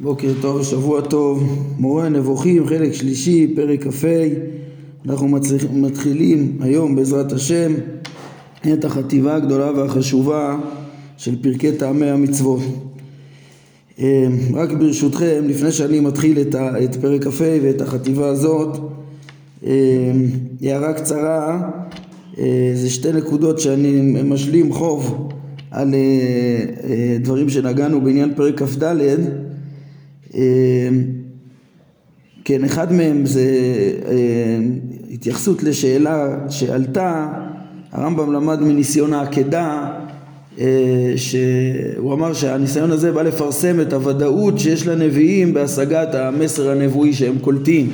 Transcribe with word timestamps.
בוקר 0.00 0.32
טוב, 0.40 0.62
שבוע 0.62 1.00
טוב, 1.00 1.64
מורה 1.78 2.08
נבוכים, 2.08 2.66
חלק 2.66 2.92
שלישי, 2.92 3.54
פרק 3.56 3.86
כ"ה, 3.86 4.24
אנחנו 5.06 5.28
מצליח, 5.28 5.64
מתחילים 5.72 6.58
היום 6.60 6.96
בעזרת 6.96 7.32
השם 7.32 7.72
את 8.72 8.84
החטיבה 8.84 9.34
הגדולה 9.34 9.72
והחשובה 9.72 10.58
של 11.16 11.42
פרקי 11.42 11.72
טעמי 11.72 12.06
המצוות. 12.06 12.60
אה, 13.98 14.26
רק 14.54 14.72
ברשותכם, 14.72 15.44
לפני 15.46 15.72
שאני 15.72 16.00
מתחיל 16.00 16.40
את, 16.40 16.54
ה, 16.54 16.84
את 16.84 16.96
פרק 16.96 17.24
כ"ה 17.24 17.58
ואת 17.62 17.80
החטיבה 17.80 18.26
הזאת, 18.26 18.78
אה, 19.66 19.72
הערה 20.62 20.92
קצרה, 20.92 21.70
אה, 22.38 22.72
זה 22.74 22.90
שתי 22.90 23.12
נקודות 23.12 23.58
שאני 23.58 24.22
משלים 24.24 24.72
חוב 24.72 25.28
על 25.70 25.94
דברים 27.20 27.48
שנגענו 27.48 28.00
בעניין 28.00 28.34
פרק 28.34 28.62
כ"ד 28.62 28.96
כן, 32.44 32.64
אחד 32.64 32.92
מהם 32.92 33.26
זה 33.26 33.46
אמ, 34.10 34.78
התייחסות 35.12 35.62
לשאלה 35.62 36.36
שעלתה, 36.50 37.28
הרמב"ם 37.92 38.32
למד 38.32 38.60
מניסיון 38.60 39.12
העקדה, 39.12 39.90
אה, 40.60 41.12
שהוא 41.16 42.14
אמר 42.14 42.32
שהניסיון 42.32 42.90
הזה 42.90 43.12
בא 43.12 43.22
לפרסם 43.22 43.80
את 43.80 43.92
הוודאות 43.92 44.58
שיש 44.58 44.86
לנביאים 44.86 45.54
בהשגת 45.54 46.14
המסר 46.14 46.70
הנבואי 46.70 47.12
שהם 47.12 47.38
קולטים. 47.38 47.90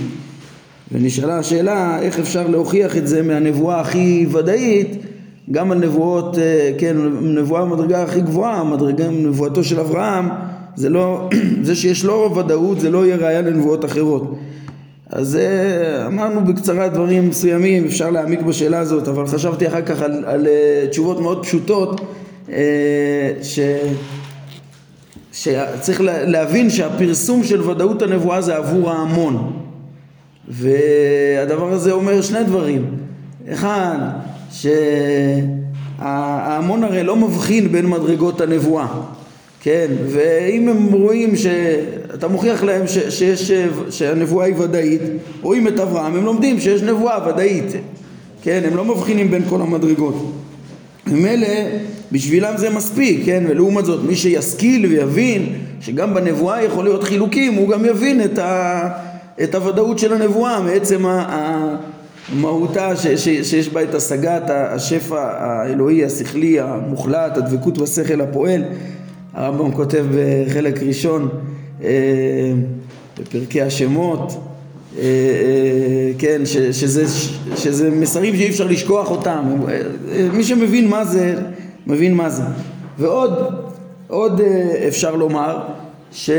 ונשאלה 0.93 1.39
השאלה 1.39 1.99
איך 2.03 2.19
אפשר 2.19 2.47
להוכיח 2.47 2.97
את 2.97 3.09
זה 3.09 3.23
מהנבואה 3.23 3.81
הכי 3.81 4.27
ודאית 4.33 4.97
גם 5.51 5.73
על 5.73 5.79
נבואות, 5.79 6.39
אה, 6.39 6.71
כן, 6.79 6.97
נבואה 7.23 7.65
במדרגה 7.65 8.03
הכי 8.03 8.21
גבוהה, 8.21 8.65
מדרגה 8.65 9.09
נבואתו 9.09 9.65
של 9.65 9.81
אברהם 9.81 10.29
זה 10.77 10.89
לא, 10.89 11.29
זה 11.67 11.75
שיש 11.75 12.05
לו 12.05 12.37
ודאות 12.37 12.81
זה 12.81 12.91
לא 12.91 13.07
יהיה 13.07 13.17
ראיה 13.17 13.41
לנבואות 13.43 13.85
אחרות. 13.85 14.39
אז 15.13 15.37
אה, 15.37 16.07
אמרנו 16.07 16.45
בקצרה 16.45 16.89
דברים 16.89 17.29
מסוימים, 17.29 17.85
אפשר 17.85 18.11
להעמיק 18.11 18.41
בשאלה 18.41 18.79
הזאת, 18.79 19.09
אבל 19.09 19.27
חשבתי 19.27 19.69
אחר 19.69 19.83
כך 19.83 20.03
על, 20.03 20.25
על 20.27 20.47
uh, 20.47 20.89
תשובות 20.89 21.21
מאוד 21.21 21.43
פשוטות, 21.43 22.01
uh, 22.47 22.51
ש... 23.43 23.59
שצריך 25.33 26.01
להבין 26.05 26.71
שהפרסום 26.71 27.45
של 27.45 27.71
ודאות 27.71 28.03
הנבואה 28.03 28.41
זה 28.41 28.57
עבור 28.57 28.91
ההמון. 28.91 29.53
והדבר 30.49 31.73
הזה 31.73 31.93
אומר 31.93 32.23
שני 32.23 32.45
דברים. 32.45 32.97
אחד, 33.53 33.99
שההמון 35.99 36.85
הרי 36.85 37.03
לא 37.03 37.17
מבחין 37.17 37.73
בין 37.73 37.87
מדרגות 37.87 38.41
הנבואה. 38.41 38.87
כן, 39.63 39.87
ואם 40.07 40.69
הם 40.69 40.93
רואים 40.93 41.37
שאתה 41.37 42.29
מוכיח 42.29 42.63
להם 42.63 42.87
ש, 42.87 42.99
שיש, 42.99 43.51
שהנבואה 43.91 44.47
היא 44.47 44.55
ודאית, 44.59 45.01
רואים 45.43 45.69
את 45.69 45.81
אברהם, 45.81 46.17
הם 46.17 46.25
לומדים 46.25 46.61
שיש 46.61 46.83
נבואה 46.83 47.29
ודאית, 47.29 47.73
כן, 48.43 48.61
הם 48.65 48.77
לא 48.77 48.85
מבחינים 48.85 49.31
בין 49.31 49.43
כל 49.49 49.61
המדרגות. 49.61 50.33
ממילא 51.07 51.49
בשבילם 52.13 52.55
זה 52.57 52.71
מספיק, 52.71 53.23
כן, 53.25 53.45
ולעומת 53.49 53.85
זאת 53.85 54.01
מי 54.05 54.17
שישכיל 54.17 54.87
ויבין 54.87 55.55
שגם 55.81 56.15
בנבואה 56.15 56.65
יכול 56.65 56.85
להיות 56.85 57.05
חילוקים, 57.05 57.55
הוא 57.55 57.69
גם 57.69 57.85
יבין 57.85 58.25
את, 58.25 58.39
ה, 58.39 58.89
את 59.43 59.55
הוודאות 59.55 59.99
של 59.99 60.13
הנבואה 60.13 60.61
מעצם 60.61 61.05
מהותה 62.33 62.97
ש, 62.97 63.07
ש, 63.07 63.29
שיש 63.51 63.69
בה 63.69 63.83
את 63.83 63.95
השגת 63.95 64.43
השפע 64.49 65.33
האלוהי, 65.39 66.05
השכלי, 66.05 66.61
המוחלט, 66.61 67.37
הדבקות 67.37 67.79
בשכל 67.79 68.21
הפועל 68.21 68.63
הרמב"ם 69.35 69.73
כותב 69.73 70.07
בחלק 70.15 70.83
ראשון 70.83 71.29
אה, 71.83 72.53
בפרקי 73.21 73.63
השמות 73.63 74.33
אה, 74.99 75.03
אה, 75.03 76.13
כן, 76.19 76.43
ש, 76.45 76.57
שזה, 76.57 77.05
שזה 77.57 77.91
מסרים 77.91 78.37
שאי 78.37 78.49
אפשר 78.49 78.67
לשכוח 78.67 79.11
אותם. 79.11 79.45
מי 80.33 80.45
שמבין 80.45 80.89
מה 80.89 81.05
זה, 81.05 81.35
מבין 81.87 82.15
מה 82.15 82.31
זה. 82.31 82.43
ועוד 82.99 83.55
עוד 84.09 84.41
אפשר 84.89 85.15
לומר 85.15 85.59
ש, 86.13 86.31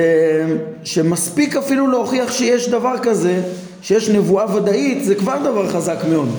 שמספיק 0.84 1.56
אפילו 1.56 1.88
להוכיח 1.88 2.32
שיש 2.32 2.70
דבר 2.70 2.96
כזה 3.02 3.42
שיש 3.82 4.10
נבואה 4.10 4.56
ודאית 4.56 5.04
זה 5.04 5.16
כבר 5.16 5.38
דבר 5.44 5.68
חזק 5.68 5.98
מאוד 6.10 6.30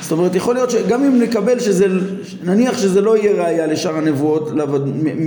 זאת 0.00 0.12
אומרת 0.12 0.34
יכול 0.34 0.54
להיות 0.54 0.70
שגם 0.70 1.04
אם 1.04 1.20
נקבל 1.22 1.58
שזה, 1.58 1.86
נניח 2.44 2.78
שזה 2.78 3.00
לא 3.00 3.16
יהיה 3.16 3.44
ראייה 3.44 3.66
לשאר 3.66 3.96
הנבואות 3.96 4.50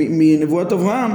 מנבואת 0.10 0.72
אברהם 0.72 1.12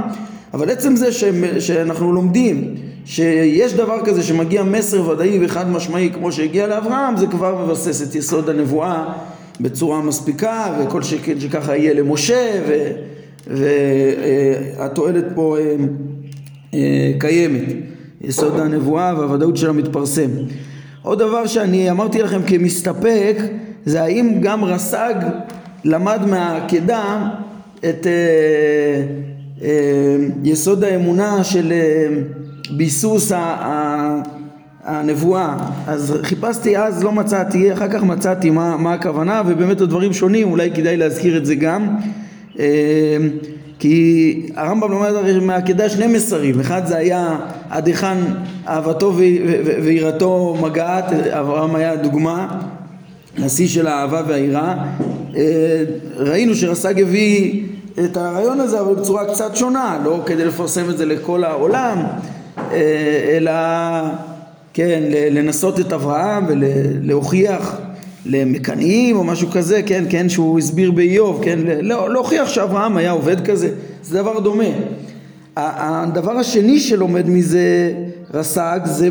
אבל 0.53 0.69
עצם 0.69 0.95
זה 0.95 1.11
שאנחנו 1.59 2.13
לומדים 2.13 2.75
שיש 3.05 3.73
דבר 3.73 4.05
כזה 4.05 4.23
שמגיע 4.23 4.63
מסר 4.63 5.09
ודאי 5.09 5.45
וחד 5.45 5.69
משמעי 5.69 6.09
כמו 6.13 6.31
שהגיע 6.31 6.67
לאברהם 6.67 7.17
זה 7.17 7.27
כבר 7.27 7.65
מבסס 7.65 8.09
את 8.09 8.15
יסוד 8.15 8.49
הנבואה 8.49 9.05
בצורה 9.61 10.01
מספיקה 10.01 10.77
וכל 10.79 11.03
שכן 11.03 11.39
שככה 11.39 11.77
יהיה 11.77 11.93
למשה 11.93 12.61
והתועלת 13.47 15.25
פה 15.35 15.57
אה, 15.57 15.75
אה, 16.73 17.11
קיימת. 17.19 17.75
יסוד 18.21 18.59
הנבואה 18.59 19.13
והוודאות 19.19 19.57
שלה 19.57 19.71
מתפרסם 19.71 20.29
עוד 21.05 21.19
דבר 21.19 21.47
שאני 21.47 21.91
אמרתי 21.91 22.21
לכם 22.21 22.41
כמסתפק 22.47 23.37
זה 23.85 24.03
האם 24.03 24.37
גם 24.41 24.63
רס"ג 24.63 25.13
למד 25.83 26.19
מהעקדה 26.25 27.29
את 27.79 28.07
אה, 28.07 29.03
אה, 29.61 30.15
יסוד 30.43 30.83
האמונה 30.83 31.43
של 31.43 31.71
אה, 31.71 32.07
ביסוס 32.77 33.31
ה, 33.31 33.37
ה, 33.37 34.21
הנבואה. 34.83 35.57
אז 35.87 36.17
חיפשתי 36.23 36.77
אז 36.77 37.03
לא 37.03 37.11
מצאתי 37.11 37.73
אחר 37.73 37.87
כך 37.87 38.03
מצאתי 38.03 38.49
מה, 38.49 38.77
מה 38.77 38.93
הכוונה 38.93 39.41
ובאמת 39.47 39.81
הדברים 39.81 40.13
שונים 40.13 40.51
אולי 40.51 40.71
כדאי 40.71 40.97
להזכיר 40.97 41.37
את 41.37 41.45
זה 41.45 41.55
גם. 41.55 41.95
אה, 42.59 43.17
כי 43.79 44.41
הרמב"ם 44.55 44.91
לומד 44.91 45.11
מהעקדה 45.41 45.89
שני 45.89 46.07
מסרים, 46.07 46.59
אחד 46.59 46.85
זה 46.85 46.97
היה 46.97 47.37
עד 47.69 47.87
היכן 47.87 48.17
אהבתו 48.67 49.13
ויראתו 49.83 50.57
מגעת, 50.61 51.05
אברהם 51.29 51.75
היה 51.75 51.95
דוגמה 51.95 52.59
לשיא 53.37 53.67
של 53.67 53.87
האהבה 53.87 54.21
והיראה. 54.27 54.75
אה, 55.35 55.83
ראינו 56.17 56.55
שרס"ג 56.55 57.01
הביא 57.01 57.63
את 58.05 58.17
הרעיון 58.17 58.59
הזה 58.59 58.79
אבל 58.79 58.95
בצורה 58.95 59.25
קצת 59.25 59.55
שונה, 59.55 59.99
לא 60.03 60.23
כדי 60.25 60.45
לפרסם 60.45 60.89
את 60.89 60.97
זה 60.97 61.05
לכל 61.05 61.43
העולם, 61.43 62.03
אה, 62.57 63.37
אלא 63.37 63.51
כן, 64.73 65.03
לנסות 65.31 65.79
את 65.79 65.93
אברהם 65.93 66.45
ולהוכיח 66.47 67.77
למקנאים 68.25 69.15
או 69.15 69.23
משהו 69.23 69.47
כזה, 69.51 69.81
כן, 69.85 70.03
כן, 70.09 70.29
שהוא 70.29 70.59
הסביר 70.59 70.91
באיוב, 70.91 71.41
כן, 71.43 71.59
לא, 71.81 72.13
להוכיח 72.13 72.49
שאברהם 72.49 72.97
היה 72.97 73.11
עובד 73.11 73.45
כזה, 73.45 73.69
זה 74.03 74.21
דבר 74.21 74.39
דומה. 74.39 74.63
הדבר 75.57 76.31
השני 76.31 76.79
שלומד 76.79 77.29
מזה 77.29 77.93
רס"ג 78.33 78.79
זה 78.85 79.09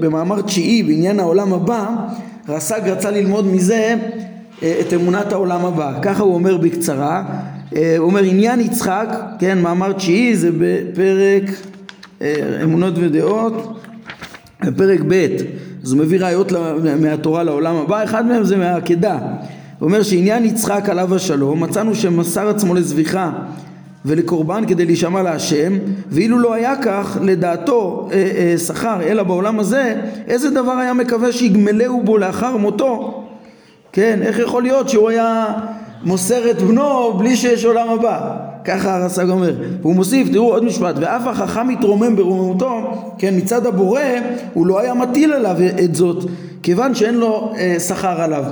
במאמר 0.00 0.40
תשיעי 0.40 0.82
בעניין 0.82 1.20
העולם 1.20 1.52
הבא, 1.52 1.86
רס"ג 2.48 2.88
רצה 2.88 3.10
ללמוד 3.10 3.46
מזה 3.46 3.96
אה, 4.62 4.80
את 4.80 4.92
אמונת 4.92 5.32
העולם 5.32 5.64
הבא, 5.64 5.98
ככה 6.02 6.22
הוא 6.22 6.34
אומר 6.34 6.56
בקצרה, 6.56 7.24
אה, 7.76 7.94
הוא 7.98 8.06
אומר 8.06 8.22
עניין 8.22 8.60
יצחק, 8.60 9.08
כן, 9.38 9.58
מאמר 9.58 9.92
תשיעי 9.92 10.36
זה 10.36 10.50
בפרק 10.58 11.50
אה, 12.22 12.60
אמונות 12.62 12.94
ודעות, 12.96 13.82
בפרק 14.64 15.00
ב' 15.08 15.26
אז 15.84 15.92
הוא 15.92 16.00
מביא 16.00 16.20
ראיות 16.20 16.52
מהתורה 17.00 17.42
לעולם 17.42 17.76
הבא, 17.76 18.04
אחד 18.04 18.26
מהם 18.26 18.44
זה 18.44 18.56
מהעקדה. 18.56 19.18
הוא 19.78 19.86
אומר 19.86 20.02
שעניין 20.02 20.44
יצחק 20.44 20.88
עליו 20.88 21.14
השלום, 21.14 21.62
מצאנו 21.62 21.94
שמסר 21.94 22.48
עצמו 22.48 22.74
לזביחה 22.74 23.30
ולקורבן 24.04 24.64
כדי 24.66 24.84
להישמע 24.84 25.22
להשם, 25.22 25.72
ואילו 26.08 26.38
לא 26.38 26.54
היה 26.54 26.74
כך, 26.82 27.18
לדעתו 27.22 28.08
אה, 28.12 28.30
אה, 28.36 28.58
שכר, 28.58 29.02
אלא 29.02 29.22
בעולם 29.22 29.60
הזה, 29.60 30.00
איזה 30.28 30.50
דבר 30.50 30.72
היה 30.72 30.92
מקווה 30.92 31.32
שיגמלהו 31.32 32.02
בו 32.02 32.18
לאחר 32.18 32.56
מותו? 32.56 33.24
כן, 33.92 34.18
איך 34.22 34.38
יכול 34.38 34.62
להיות 34.62 34.88
שהוא 34.88 35.08
היה 35.08 35.46
מוסר 36.04 36.50
את 36.50 36.62
בנו 36.62 37.12
בלי 37.18 37.36
שיש 37.36 37.64
עולם 37.64 37.88
הבא? 37.88 38.36
ככה 38.64 38.96
הרס"ג 38.96 39.30
אומר. 39.30 39.54
והוא 39.82 39.94
מוסיף, 39.94 40.28
תראו 40.32 40.52
עוד 40.52 40.64
משפט, 40.64 40.94
ואף 41.00 41.26
החכם 41.26 41.68
מתרומם 41.68 42.16
ברוממותו, 42.16 42.80
כן, 43.18 43.34
מצד 43.36 43.66
הבורא, 43.66 44.00
הוא 44.54 44.66
לא 44.66 44.80
היה 44.80 44.94
מטיל 44.94 45.32
עליו 45.32 45.56
את 45.84 45.94
זאת, 45.94 46.30
כיוון 46.62 46.94
שאין 46.94 47.14
לו 47.14 47.52
אה, 47.58 47.80
שכר 47.80 48.20
עליו. 48.20 48.44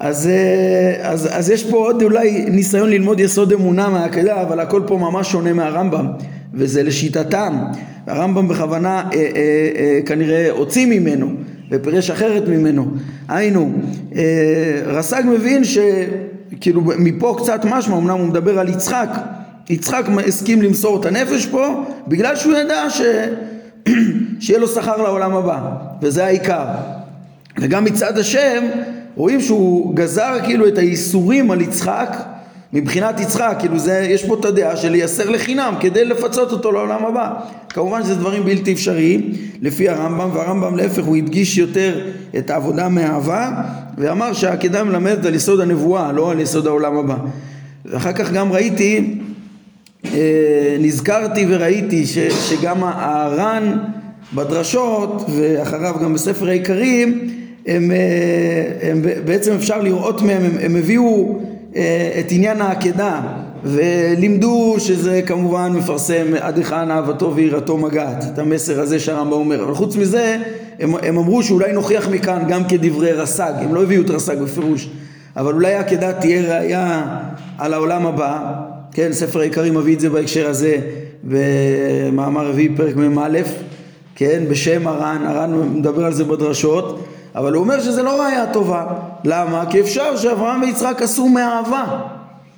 אז, 0.00 0.26
אה, 0.28 1.10
אז, 1.10 1.28
אז 1.32 1.50
יש 1.50 1.64
פה 1.64 1.76
עוד 1.76 2.02
אולי 2.02 2.44
ניסיון 2.50 2.90
ללמוד 2.90 3.20
יסוד 3.20 3.52
אמונה 3.52 3.88
מהעקדה, 3.88 4.42
אבל 4.42 4.60
הכל 4.60 4.82
פה 4.86 4.96
ממש 4.96 5.32
שונה 5.32 5.52
מהרמב"ם, 5.52 6.06
וזה 6.54 6.82
לשיטתם. 6.82 7.58
הרמב"ם 8.06 8.48
בכוונה 8.48 8.98
אה, 8.98 9.18
אה, 9.18 9.26
אה, 9.76 10.00
כנראה 10.06 10.50
הוציא 10.50 10.86
ממנו 10.86 11.30
ופירש 11.70 12.10
אחרת 12.10 12.48
ממנו. 12.48 12.86
היינו, 13.28 13.72
אה, 14.16 14.22
רס"ג 14.86 15.22
מבין 15.26 15.64
ש... 15.64 15.78
כאילו 16.60 16.82
מפה 16.98 17.36
קצת 17.38 17.60
משמע, 17.64 17.96
אמנם 17.96 18.18
הוא 18.18 18.26
מדבר 18.26 18.58
על 18.58 18.68
יצחק, 18.68 19.08
יצחק 19.68 20.04
הסכים 20.26 20.62
למסור 20.62 21.00
את 21.00 21.06
הנפש 21.06 21.46
פה 21.46 21.84
בגלל 22.08 22.36
שהוא 22.36 22.54
ידע 22.54 22.90
ש... 22.90 23.00
שיהיה 24.40 24.58
לו 24.58 24.68
שכר 24.68 24.96
לעולם 24.96 25.34
הבא, 25.34 25.60
וזה 26.02 26.24
העיקר. 26.24 26.64
וגם 27.60 27.84
מצד 27.84 28.18
השם 28.18 28.64
רואים 29.16 29.40
שהוא 29.40 29.94
גזר 29.94 30.38
כאילו 30.44 30.68
את 30.68 30.78
האיסורים 30.78 31.50
על 31.50 31.60
יצחק 31.60 32.16
מבחינת 32.72 33.20
יצחק, 33.20 33.56
כאילו 33.60 33.78
זה, 33.78 34.06
יש 34.10 34.24
פה 34.24 34.36
את 34.40 34.44
הדעה 34.44 34.76
של 34.76 34.88
לייסר 34.88 35.30
לחינם 35.30 35.74
כדי 35.80 36.04
לפצות 36.04 36.52
אותו 36.52 36.72
לעולם 36.72 37.06
הבא. 37.06 37.32
כמובן 37.68 38.02
שזה 38.02 38.14
דברים 38.14 38.44
בלתי 38.44 38.72
אפשריים 38.72 39.32
לפי 39.62 39.88
הרמב"ם, 39.88 40.30
והרמב"ם 40.34 40.76
להפך 40.76 41.04
הוא 41.04 41.16
הדגיש 41.16 41.58
יותר 41.58 42.00
את 42.38 42.50
העבודה 42.50 42.88
מאהבה, 42.88 43.50
ואמר 43.98 44.32
שהעקדה 44.32 44.84
מלמדת 44.84 45.24
על 45.24 45.34
יסוד 45.34 45.60
הנבואה, 45.60 46.12
לא 46.12 46.30
על 46.30 46.40
יסוד 46.40 46.66
העולם 46.66 46.96
הבא. 46.96 47.16
ואחר 47.84 48.12
כך 48.12 48.32
גם 48.32 48.52
ראיתי, 48.52 49.18
אה, 50.04 50.76
נזכרתי 50.80 51.46
וראיתי 51.48 52.06
ש, 52.06 52.18
שגם 52.18 52.84
הר"ן 52.84 53.78
בדרשות, 54.34 55.30
ואחריו 55.36 55.94
גם 56.02 56.14
בספר 56.14 56.48
העיקרים, 56.48 57.30
הם, 57.66 57.90
אה, 57.90 58.90
הם 58.90 59.02
בעצם 59.24 59.52
אפשר 59.52 59.80
לראות 59.80 60.22
מהם, 60.22 60.42
הם, 60.42 60.58
הם 60.60 60.76
הביאו 60.76 61.38
את 62.18 62.26
עניין 62.30 62.60
העקדה 62.60 63.20
ולימדו 63.64 64.74
שזה 64.78 65.22
כמובן 65.26 65.72
מפרסם 65.72 66.26
עד 66.40 66.58
היכן 66.58 66.90
אהבתו 66.90 67.32
ויראתו 67.34 67.76
מגעת 67.76 68.24
את 68.32 68.38
המסר 68.38 68.80
הזה 68.80 69.00
שהרמב"ם 69.00 69.32
אומר. 69.32 69.64
אבל 69.64 69.74
חוץ 69.74 69.96
מזה 69.96 70.36
הם, 70.80 70.94
הם 71.02 71.18
אמרו 71.18 71.42
שאולי 71.42 71.72
נוכיח 71.72 72.08
מכאן 72.08 72.42
גם 72.48 72.64
כדברי 72.64 73.12
רס"ג 73.12 73.52
הם 73.60 73.74
לא 73.74 73.82
הביאו 73.82 74.02
את 74.02 74.10
רס"ג 74.10 74.36
בפירוש 74.42 74.88
אבל 75.36 75.52
אולי 75.52 75.74
העקדה 75.74 76.12
תהיה 76.12 76.58
ראייה 76.58 77.18
על 77.58 77.74
העולם 77.74 78.06
הבא. 78.06 78.52
כן 78.92 79.12
ספר 79.12 79.40
העיקרי 79.40 79.70
מביא 79.70 79.94
את 79.94 80.00
זה 80.00 80.10
בהקשר 80.10 80.48
הזה 80.48 80.76
במאמר 81.24 82.48
רביעי 82.48 82.68
פרק 82.76 82.96
מ"א 82.96 83.38
כן 84.14 84.42
בשם 84.50 84.86
הר"ן 84.86 85.24
הר"ן 85.26 85.68
מדבר 85.74 86.04
על 86.04 86.12
זה 86.12 86.24
בדרשות 86.24 87.06
אבל 87.36 87.52
הוא 87.52 87.64
אומר 87.64 87.80
שזה 87.80 88.02
לא 88.02 88.22
ראייה 88.22 88.46
טובה. 88.52 88.84
למה? 89.24 89.64
כי 89.70 89.80
אפשר 89.80 90.16
שאברהם 90.16 90.62
ויצחק 90.62 91.02
עשו 91.02 91.28
מאהבה. 91.28 91.84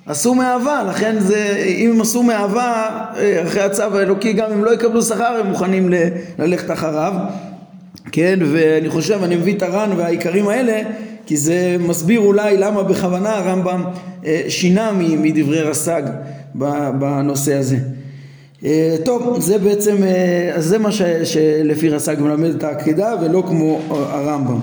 עשו 0.06 0.34
מאהבה, 0.34 0.82
לכן 0.88 1.16
זה, 1.19 1.64
אם 1.66 1.90
הם 1.90 2.00
עשו 2.00 2.22
מאהבה 2.22 2.88
אה, 3.16 3.42
אחרי 3.46 3.62
הצו 3.62 3.82
האלוקי, 3.82 4.32
גם 4.32 4.52
אם 4.52 4.64
לא 4.64 4.75
יקבלו 4.75 5.02
שכר, 5.02 5.36
הם 5.40 5.46
מוכנים 5.46 5.88
ללכת 6.38 6.70
אחריו. 6.70 7.12
כן, 8.12 8.38
ואני 8.52 8.90
חושב, 8.90 9.22
אני 9.22 9.36
מביא 9.36 9.56
את 9.56 9.62
הר"ן 9.62 9.90
והעיקרים 9.96 10.48
האלה, 10.48 10.82
כי 11.26 11.36
זה 11.36 11.76
מסביר 11.80 12.20
אולי 12.20 12.56
למה 12.56 12.82
בכוונה 12.82 13.36
הרמב"ם 13.36 13.84
אה, 14.26 14.42
שינה 14.48 14.92
מדברי 14.92 15.62
רס"ג 15.62 16.02
בנושא 16.98 17.54
הזה. 17.54 17.76
אה, 18.64 18.96
טוב, 19.05 19.40
זה 19.40 19.58
בעצם, 19.58 19.96
אז 20.55 20.64
זה 20.64 20.78
מה 20.78 20.93
ש, 20.93 21.02
שלפי 21.25 21.88
רס"ג 21.88 22.16
מלמד 22.20 22.55
את 22.55 22.64
העקידה 22.64 23.14
ולא 23.22 23.43
כמו 23.46 23.81
הרמב"ם. 23.90 24.58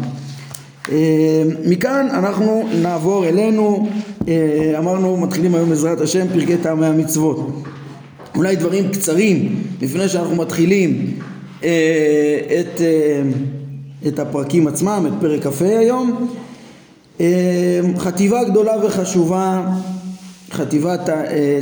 אה, 0.91 1.43
מכאן 1.65 2.07
אנחנו 2.11 2.67
נעבור 2.81 3.25
אלינו, 3.25 3.87
אה, 4.27 4.75
אמרנו 4.77 5.17
מתחילים 5.17 5.55
היום 5.55 5.69
בעזרת 5.69 6.01
השם 6.01 6.27
פרקי 6.33 6.57
טעמי 6.57 6.85
המצוות. 6.85 7.63
אולי 8.35 8.55
דברים 8.55 8.91
קצרים 8.91 9.63
לפני 9.81 10.09
שאנחנו 10.09 10.35
מתחילים 10.35 11.13
אה, 11.63 12.39
את, 12.59 12.81
את 14.07 14.19
הפרקים 14.19 14.67
עצמם, 14.67 15.05
את 15.07 15.13
פרק 15.21 15.43
כ"ה 15.43 15.65
היום. 15.79 16.27
חטיבה 17.97 18.43
גדולה 18.43 18.85
וחשובה, 18.85 19.67
חטיבת 20.51 21.09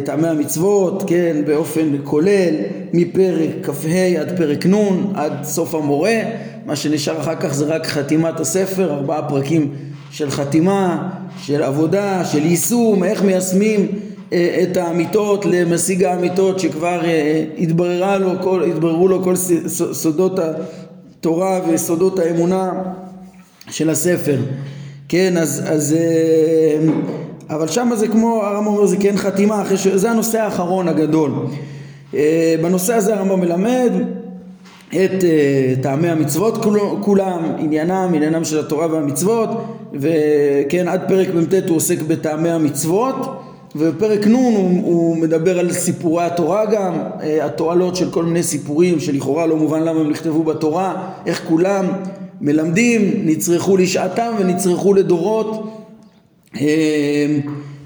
טעמי 0.06 0.28
המצוות, 0.28 1.04
כן, 1.08 1.38
באופן 1.46 1.96
כולל, 2.04 2.54
מפרק 2.94 3.50
כ"ה 3.64 4.20
עד 4.20 4.38
פרק 4.38 4.66
נ' 4.66 5.14
עד 5.16 5.44
סוף 5.44 5.76
המורה. 5.76 6.20
מה 6.66 6.76
שנשאר 6.76 7.22
אחר 7.22 7.36
כך 7.36 7.54
זה 7.54 7.66
רק 7.66 7.88
חתימת 7.88 8.40
הספר, 8.40 8.94
ארבעה 8.94 9.30
פרקים 9.30 9.72
של 10.12 10.32
חתימה, 10.32 11.10
של 11.42 11.64
עבודה, 11.64 12.26
של 12.26 12.46
יישום, 12.46 13.04
איך 13.04 13.24
מיישמים 13.24 13.88
אה, 14.34 14.64
את 14.64 14.78
האמיתות 14.78 15.46
למשיג 15.46 16.04
האמיתות 16.04 16.60
שכבר 16.60 17.06
אה, 17.06 17.46
התבררה 17.58 18.18
לו 18.18 18.32
כל, 18.42 18.64
התבררו 18.64 19.08
לו 19.08 19.24
כל 19.24 19.36
סודות 19.94 20.40
התורה 20.40 21.60
וסודות 21.70 22.20
האמונה 22.20 22.72
של 23.70 23.90
הספר. 23.90 24.38
כן, 25.10 25.38
אז, 25.38 25.64
אז 25.66 25.94
אה, 25.94 26.78
אבל 27.50 27.68
שם 27.68 27.90
זה 27.96 28.08
כמו, 28.08 28.44
הרמב"ם 28.44 28.68
אומר 28.68 28.86
זה 28.86 28.98
כן 28.98 29.18
חתימה, 29.18 29.62
אחרי 29.62 29.78
ש... 29.78 29.88
זה 29.88 30.12
הנושא 30.12 30.42
האחרון 30.42 30.88
הגדול. 30.88 31.32
בנושא 32.62 32.94
הזה 32.94 33.16
הרמב"ם 33.16 33.40
מלמד 33.40 33.92
את 34.96 35.22
uh, 35.22 35.84
טעמי 35.84 36.10
המצוות 36.10 36.66
כולם, 37.02 37.40
עניינם, 37.58 38.12
עניינם 38.14 38.44
של 38.44 38.60
התורה 38.60 38.88
והמצוות, 38.92 39.50
וכן 39.94 40.88
עד 40.88 41.02
פרק 41.08 41.28
מ"ט 41.36 41.54
הוא 41.68 41.78
עוסק 41.78 42.02
בטעמי 42.02 42.50
המצוות, 42.50 43.16
ובפרק 43.76 44.28
נ' 44.28 44.34
הוא, 44.34 44.82
הוא 44.84 45.18
מדבר 45.18 45.60
על 45.60 45.74
סיפורי 45.74 46.24
התורה 46.24 46.66
גם, 46.66 46.94
uh, 46.94 47.24
התועלות 47.46 47.96
של 47.96 48.12
כל 48.12 48.26
מיני 48.26 48.44
סיפורים 48.44 49.00
שלכאורה 49.00 49.46
לא 49.46 49.58
מובן 49.58 49.84
למה 49.84 50.00
הם 50.00 50.10
נכתבו 50.10 50.44
בתורה, 50.44 50.96
איך 51.26 51.42
כולם 51.48 51.86
מלמדים, 52.42 53.12
נצרכו 53.26 53.78
לשעתם 53.78 54.32
ונצרכו 54.40 54.94
לדורות, 54.94 55.73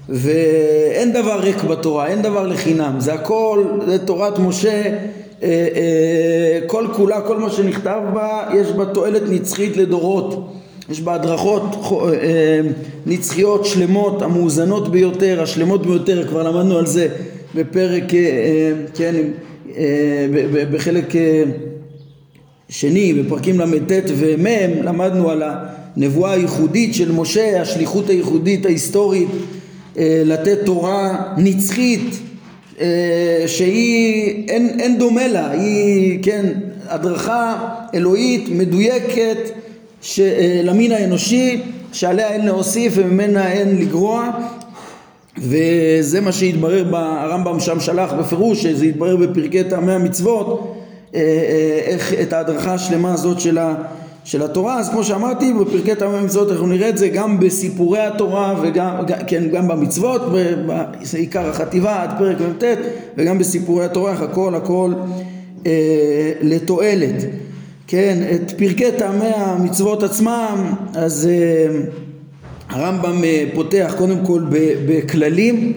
ואין 0.08 1.12
דבר 1.12 1.40
ריק 1.40 1.64
בתורה, 1.64 2.06
אין 2.06 2.22
דבר 2.22 2.46
לחינם, 2.46 2.94
זה 2.98 3.14
הכל, 3.14 3.64
זה 3.86 4.06
תורת 4.06 4.38
משה 4.38 4.82
אה, 5.42 5.68
אה, 5.76 6.60
כל 6.66 6.86
כולה, 6.92 7.20
כל 7.20 7.38
מה 7.38 7.50
שנכתב 7.50 8.00
בה, 8.14 8.48
יש 8.54 8.68
בה 8.68 8.84
תועלת 8.84 9.22
נצחית 9.30 9.76
לדורות. 9.76 10.52
יש 10.90 11.00
בה 11.00 11.14
הדרכות 11.14 11.62
אה, 11.92 12.60
נצחיות 13.06 13.64
שלמות, 13.64 14.22
המאוזנות 14.22 14.88
ביותר, 14.88 15.42
השלמות 15.42 15.86
ביותר, 15.86 16.28
כבר 16.28 16.42
למדנו 16.42 16.78
על 16.78 16.86
זה 16.86 17.08
בפרק, 17.54 18.04
כן, 18.94 19.14
בחלק 20.72 21.12
שני, 22.68 23.14
בפרקים 23.14 23.60
ל"ט 23.60 23.92
ומ', 24.16 24.46
למדנו 24.82 25.30
על 25.30 25.42
הנבואה 25.98 26.32
הייחודית 26.32 26.94
של 26.94 27.12
משה, 27.12 27.62
השליחות 27.62 28.10
הייחודית 28.10 28.66
ההיסטורית, 28.66 29.28
לתת 29.96 30.58
תורה 30.64 31.32
נצחית 31.36 32.20
אה, 32.80 33.44
שהיא, 33.46 34.48
אין, 34.48 34.80
אין 34.80 34.98
דומה 34.98 35.28
לה, 35.28 35.50
היא, 35.50 36.22
כן, 36.22 36.52
הדרכה 36.88 37.68
אלוהית 37.94 38.48
מדויקת 38.48 39.38
ש, 40.02 40.20
אה, 40.20 40.60
למין 40.64 40.92
האנושי 40.92 41.62
שעליה 41.92 42.28
אין 42.28 42.46
להוסיף 42.46 42.92
וממנה 42.96 43.52
אין 43.52 43.78
לגרוע. 43.78 44.30
וזה 45.38 46.20
מה 46.20 46.32
שהתברר, 46.32 46.96
הרמב"ם 46.96 47.60
שם 47.60 47.80
שלח 47.80 48.12
בפירוש, 48.12 48.62
שזה 48.62 48.84
התברר 48.84 49.16
בפרקי 49.16 49.64
טעמי 49.64 49.92
המצוות, 49.92 50.76
אה, 51.14 51.20
איך 51.84 52.14
את 52.22 52.32
ההדרכה 52.32 52.74
השלמה 52.74 53.14
הזאת 53.14 53.40
של 53.40 53.58
ה... 53.58 53.74
של 54.28 54.42
התורה, 54.42 54.78
אז 54.78 54.88
כמו 54.88 55.04
שאמרתי 55.04 55.52
בפרקי 55.52 55.94
תמי 55.94 56.16
המצוות 56.16 56.50
אנחנו 56.50 56.66
נראה 56.66 56.88
את 56.88 56.98
זה 56.98 57.08
גם 57.08 57.40
בסיפורי 57.40 58.00
התורה 58.00 58.60
וגם 58.62 58.94
כן, 59.26 59.48
גם 59.52 59.68
במצוות, 59.68 60.22
זה 61.02 61.18
עיקר 61.18 61.48
החטיבה 61.48 62.02
עד 62.02 62.10
פרק 62.18 62.40
מ"ט 62.40 62.64
וגם 63.16 63.38
בסיפורי 63.38 63.84
התורה, 63.84 64.12
הכל 64.12 64.54
הכל 64.54 64.92
אה, 65.66 66.32
לתועלת. 66.40 67.24
כן, 67.86 68.18
את 68.34 68.50
פרקי 68.50 68.92
טעמי 68.98 69.30
המצוות 69.36 70.02
עצמם, 70.02 70.74
אז 70.94 71.28
אה, 71.30 71.80
הרמב"ם 72.68 73.24
אה, 73.24 73.44
פותח 73.54 73.94
קודם 73.98 74.26
כל 74.26 74.42
בכללים, 74.88 75.72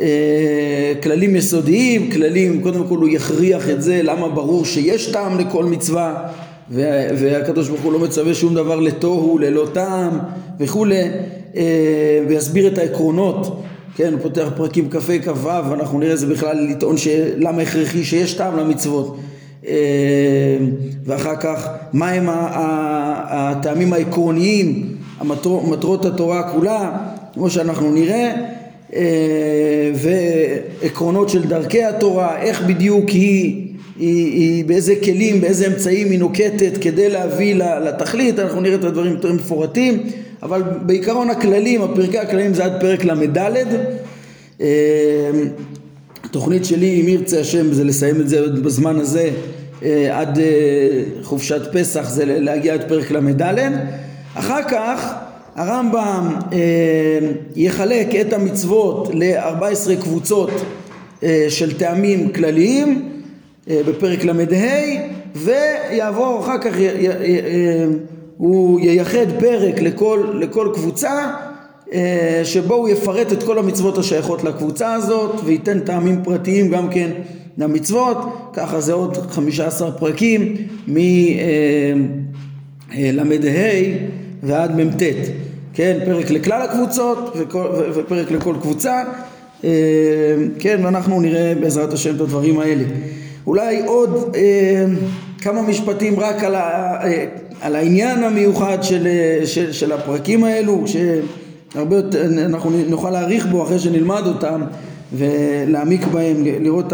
אה, 0.00 0.92
כללים 1.02 1.36
יסודיים, 1.36 2.10
כללים, 2.10 2.62
קודם 2.62 2.86
כל 2.88 2.96
הוא 2.98 3.08
יכריח 3.08 3.70
את 3.70 3.82
זה, 3.82 4.00
למה 4.02 4.28
ברור 4.28 4.64
שיש 4.64 5.06
טעם 5.06 5.38
לכל 5.38 5.64
מצווה 5.64 6.28
והקדוש 6.70 7.68
ברוך 7.68 7.80
הוא 7.80 7.92
לא 7.92 7.98
מצווה 7.98 8.34
שום 8.34 8.54
דבר 8.54 8.80
לתוהו, 8.80 9.38
ללא 9.38 9.66
טעם 9.72 10.18
וכולי, 10.60 11.02
אה, 11.56 12.20
ויסביר 12.28 12.66
את 12.66 12.78
העקרונות, 12.78 13.62
כן, 13.96 14.12
הוא 14.12 14.20
פותח 14.22 14.48
פרקים 14.56 14.90
כ"ה 14.90 15.18
כ"ו, 15.24 15.48
ואנחנו 15.70 15.98
נראה 15.98 16.16
זה 16.16 16.26
בכלל 16.26 16.66
לטעון 16.70 16.96
למה 17.36 17.62
הכרחי 17.62 18.04
שיש 18.04 18.34
טעם 18.34 18.56
למצוות, 18.56 19.16
אה, 19.66 19.74
ואחר 21.04 21.36
כך 21.36 21.68
מהם 21.92 22.26
הטעמים 22.28 23.92
העקרוניים, 23.92 24.96
מטרות 25.64 26.04
התורה 26.04 26.52
כולה, 26.52 26.96
כמו 27.34 27.50
שאנחנו 27.50 27.90
נראה, 27.90 28.34
אה, 28.94 29.92
ועקרונות 29.94 31.28
של 31.28 31.48
דרכי 31.48 31.84
התורה, 31.84 32.40
איך 32.40 32.62
בדיוק 32.62 33.08
היא 33.08 33.67
היא, 33.98 34.32
היא 34.32 34.64
באיזה 34.64 34.94
כלים, 35.04 35.40
באיזה 35.40 35.66
אמצעים 35.66 36.10
היא 36.10 36.18
נוקטת 36.18 36.72
כדי 36.80 37.10
להביא 37.10 37.54
לתכלית, 37.54 38.38
אנחנו 38.38 38.60
נראה 38.60 38.74
את 38.74 38.84
הדברים 38.84 39.12
יותר 39.12 39.32
מפורטים, 39.32 40.02
אבל 40.42 40.62
בעיקרון 40.82 41.30
הכללים, 41.30 41.82
הפרקי 41.82 42.18
הכללים 42.18 42.54
זה 42.54 42.64
עד 42.64 42.80
פרק 42.80 43.04
ל"ד, 43.04 43.38
אה, 44.60 44.66
התוכנית 46.24 46.64
שלי, 46.64 47.00
אם 47.00 47.08
ירצה 47.08 47.40
השם, 47.40 47.72
זה 47.72 47.84
לסיים 47.84 48.20
את 48.20 48.28
זה 48.28 48.46
בזמן 48.48 48.96
הזה 48.96 49.30
עד 50.10 50.38
חופשת 51.22 51.60
פסח, 51.72 52.10
זה 52.10 52.24
להגיע 52.24 52.74
עד 52.74 52.88
פרק 52.88 53.10
ל"ד. 53.10 53.58
אחר 54.34 54.62
כך 54.70 55.14
הרמב"ם 55.54 56.34
יחלק 57.56 58.14
את 58.20 58.32
המצוות 58.32 59.08
ל-14 59.14 60.02
קבוצות 60.02 60.50
של 61.48 61.78
טעמים 61.78 62.32
כלליים 62.32 63.17
בפרק 63.68 64.24
ל"ה 64.24 64.32
ויעבור 65.34 66.40
אחר 66.40 66.58
כך, 66.58 66.78
י, 66.78 66.82
י, 66.82 67.06
י, 67.06 67.38
הוא 68.36 68.80
ייחד 68.80 69.26
פרק 69.40 69.80
לכל, 69.80 70.24
לכל 70.34 70.68
קבוצה 70.74 71.32
שבו 72.44 72.74
הוא 72.74 72.88
יפרט 72.88 73.32
את 73.32 73.42
כל 73.42 73.58
המצוות 73.58 73.98
השייכות 73.98 74.44
לקבוצה 74.44 74.94
הזאת 74.94 75.40
וייתן 75.44 75.80
טעמים 75.80 76.22
פרטיים 76.24 76.68
גם 76.68 76.88
כן 76.88 77.10
למצוות, 77.58 78.18
ככה 78.52 78.80
זה 78.80 78.92
עוד 78.92 79.16
15 79.30 79.92
פרקים 79.92 80.56
מל"ה 80.88 81.12
ועד 84.42 84.80
מ"ט, 84.80 85.02
כן, 85.74 85.98
פרק 86.04 86.30
לכלל 86.30 86.62
הקבוצות 86.62 87.36
ופרק 87.94 88.30
לכל 88.30 88.54
קבוצה, 88.60 89.02
כן, 90.58 90.80
ואנחנו 90.82 91.20
נראה 91.20 91.54
בעזרת 91.60 91.92
השם 91.92 92.16
את 92.16 92.20
הדברים 92.20 92.60
האלה. 92.60 92.84
אולי 93.48 93.86
עוד 93.86 94.36
אה, 94.36 94.84
כמה 95.40 95.62
משפטים 95.62 96.20
רק 96.20 96.44
על, 96.44 96.54
ה, 96.54 96.60
אה, 97.04 97.26
על 97.60 97.76
העניין 97.76 98.24
המיוחד 98.24 98.78
של, 98.82 99.08
של, 99.44 99.72
של 99.72 99.92
הפרקים 99.92 100.44
האלו, 100.44 100.84
שהרבה 100.86 101.96
יותר, 101.96 102.24
אנחנו 102.44 102.70
נוכל 102.88 103.10
להעריך 103.10 103.46
בו 103.46 103.62
אחרי 103.62 103.78
שנלמד 103.78 104.22
אותם 104.26 104.62
ולהעמיק 105.12 106.06
בהם, 106.06 106.36
לראות, 106.44 106.92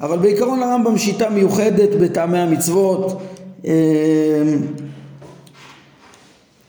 אבל 0.00 0.18
בעיקרון 0.18 0.60
לרמב"ם 0.60 0.98
שיטה 0.98 1.30
מיוחדת 1.30 1.90
בטעמי 2.00 2.38
המצוות, 2.38 3.22
אה, 3.66 3.72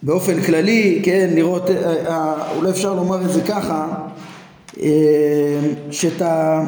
באופן 0.04 0.42
כללי, 0.42 1.02
כן, 1.04 1.30
לראות, 1.36 1.70
אה, 1.70 1.96
אה, 2.08 2.34
אולי 2.56 2.70
אפשר 2.70 2.94
לומר 2.94 3.22
את 3.26 3.30
זה 3.30 3.42
ככה, 3.42 3.88
אה, 4.82 4.90
שאת 5.92 6.22
ה... 6.22 6.64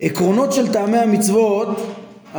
עקרונות 0.00 0.52
של 0.52 0.72
טעמי 0.72 0.98
המצוות 0.98 1.68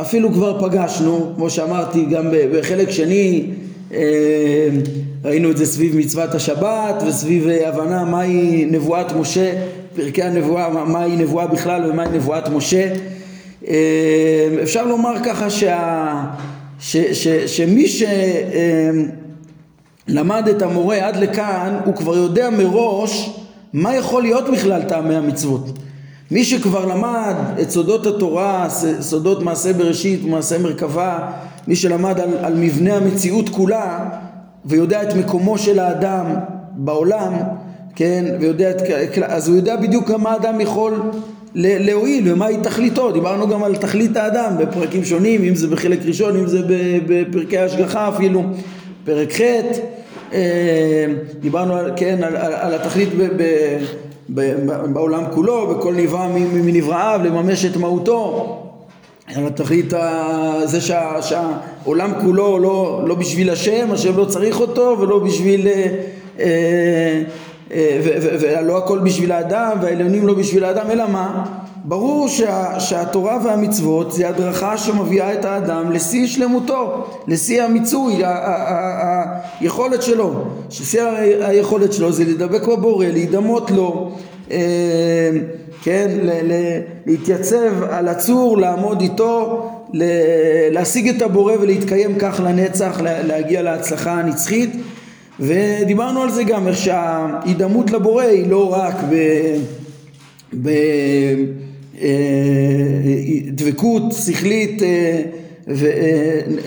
אפילו 0.00 0.32
כבר 0.32 0.68
פגשנו, 0.68 1.32
כמו 1.36 1.50
שאמרתי 1.50 2.04
גם 2.04 2.24
בחלק 2.52 2.90
שני 2.90 3.46
אה, 3.92 4.68
ראינו 5.24 5.50
את 5.50 5.56
זה 5.56 5.66
סביב 5.66 5.96
מצוות 5.96 6.34
השבת 6.34 7.02
וסביב 7.06 7.48
אה, 7.48 7.68
הבנה 7.68 8.04
מהי 8.04 8.64
נבואת 8.70 9.12
משה, 9.12 9.52
פרקי 9.96 10.22
הנבואה, 10.22 10.84
מהי 10.84 11.16
נבואה 11.16 11.46
בכלל 11.46 11.90
ומהי 11.90 12.08
נבואת 12.08 12.48
משה. 12.48 12.94
אה, 13.68 14.48
אפשר 14.62 14.86
לומר 14.86 15.14
ככה 15.24 15.50
שה, 15.50 16.24
ש, 16.80 16.96
ש, 16.96 17.28
שמי 17.28 17.86
שלמד 20.08 20.48
את 20.48 20.62
המורה 20.62 21.06
עד 21.06 21.16
לכאן 21.16 21.76
הוא 21.84 21.94
כבר 21.94 22.16
יודע 22.16 22.50
מראש 22.50 23.30
מה 23.72 23.94
יכול 23.96 24.22
להיות 24.22 24.44
בכלל 24.52 24.82
טעמי 24.82 25.14
המצוות. 25.14 25.78
מי 26.30 26.44
שכבר 26.44 26.86
למד 26.86 27.34
את 27.62 27.70
סודות 27.70 28.06
התורה, 28.06 28.68
סודות 29.00 29.42
מעשה 29.42 29.72
בראשית, 29.72 30.24
מעשה 30.24 30.58
מרכבה, 30.58 31.30
מי 31.68 31.76
שלמד 31.76 32.20
על, 32.20 32.28
על 32.42 32.54
מבנה 32.54 32.96
המציאות 32.96 33.48
כולה 33.48 34.08
ויודע 34.64 35.02
את 35.02 35.14
מקומו 35.14 35.58
של 35.58 35.78
האדם 35.78 36.26
בעולם, 36.72 37.32
כן, 37.94 38.24
ויודע 38.40 38.70
את, 38.70 38.82
אז 39.22 39.48
הוא 39.48 39.56
יודע 39.56 39.76
בדיוק 39.76 40.08
כמה 40.08 40.32
האדם 40.32 40.60
יכול 40.60 40.94
להועיל 41.54 42.32
ומהי 42.32 42.56
תכליתו, 42.62 43.12
דיברנו 43.12 43.48
גם 43.48 43.64
על 43.64 43.76
תכלית 43.76 44.16
האדם 44.16 44.54
בפרקים 44.58 45.04
שונים, 45.04 45.44
אם 45.44 45.54
זה 45.54 45.68
בחלק 45.68 45.98
ראשון, 46.04 46.36
אם 46.36 46.46
זה 46.46 46.60
בפרקי 47.06 47.58
השגחה 47.58 48.08
אפילו, 48.08 48.42
פרק 49.04 49.32
ח', 49.32 49.40
אה, 50.32 51.06
דיברנו 51.40 51.74
כן, 51.96 52.18
על, 52.22 52.36
על, 52.36 52.52
על 52.52 52.74
התכלית 52.74 53.08
ב, 53.18 53.22
ב, 53.22 53.42
בעולם 54.92 55.24
כולו, 55.34 55.66
בכל 55.66 55.94
נברא 55.94 56.28
מנבראיו, 56.52 57.20
לממש 57.24 57.64
את 57.64 57.76
מהותו. 57.76 58.56
התכלית 59.36 59.92
זה 60.64 60.80
שה, 60.80 61.22
שהעולם 61.22 62.12
כולו 62.20 62.58
לא, 62.58 63.02
לא 63.06 63.14
בשביל 63.14 63.50
השם, 63.50 63.88
השם 63.92 64.16
לא 64.16 64.24
צריך 64.24 64.60
אותו 64.60 64.96
ולא 65.00 65.18
בשביל, 65.18 65.68
אה, 66.40 67.22
אה, 67.72 68.00
ולא 68.40 68.78
הכל 68.78 68.98
בשביל 68.98 69.32
האדם 69.32 69.78
והעליונים 69.82 70.26
לא 70.26 70.34
בשביל 70.34 70.64
האדם, 70.64 70.90
אלא 70.90 71.08
מה? 71.08 71.44
ברור 71.84 72.28
שה, 72.28 72.80
שהתורה 72.80 73.38
והמצוות 73.44 74.12
זה 74.12 74.28
הדרכה 74.28 74.76
שמביאה 74.78 75.34
את 75.34 75.44
האדם 75.44 75.92
לשיא 75.92 76.26
שלמותו, 76.26 77.06
לשיא 77.26 77.62
המיצוי, 77.62 78.22
היכולת 79.60 80.02
שלו, 80.02 80.44
ששיא 80.70 81.02
היכולת 81.40 81.92
שלו 81.92 82.12
זה 82.12 82.24
לדבק 82.24 82.68
בבורא, 82.68 83.06
להידמות 83.06 83.70
לו, 83.70 84.12
אה, 84.50 85.30
כן, 85.82 86.08
ל, 86.22 86.30
ל, 86.30 86.80
להתייצב 87.06 87.82
על 87.90 88.08
הצור, 88.08 88.58
לעמוד 88.58 89.00
איתו, 89.00 89.70
ל, 89.92 90.04
להשיג 90.70 91.08
את 91.08 91.22
הבורא 91.22 91.54
ולהתקיים 91.60 92.18
כך 92.18 92.40
לנצח, 92.44 93.00
להגיע 93.02 93.62
להצלחה 93.62 94.12
הנצחית. 94.12 94.70
ודיברנו 95.40 96.22
על 96.22 96.30
זה 96.30 96.44
גם, 96.44 96.68
איך 96.68 96.76
שההידמות 96.76 97.90
לבורא 97.90 98.24
היא 98.24 98.50
לא 98.50 98.72
רק 98.72 98.94
ב... 99.10 99.14
ב 100.62 100.68
דבקות 103.52 104.02
שכלית 104.12 104.82
אה, 104.82 105.22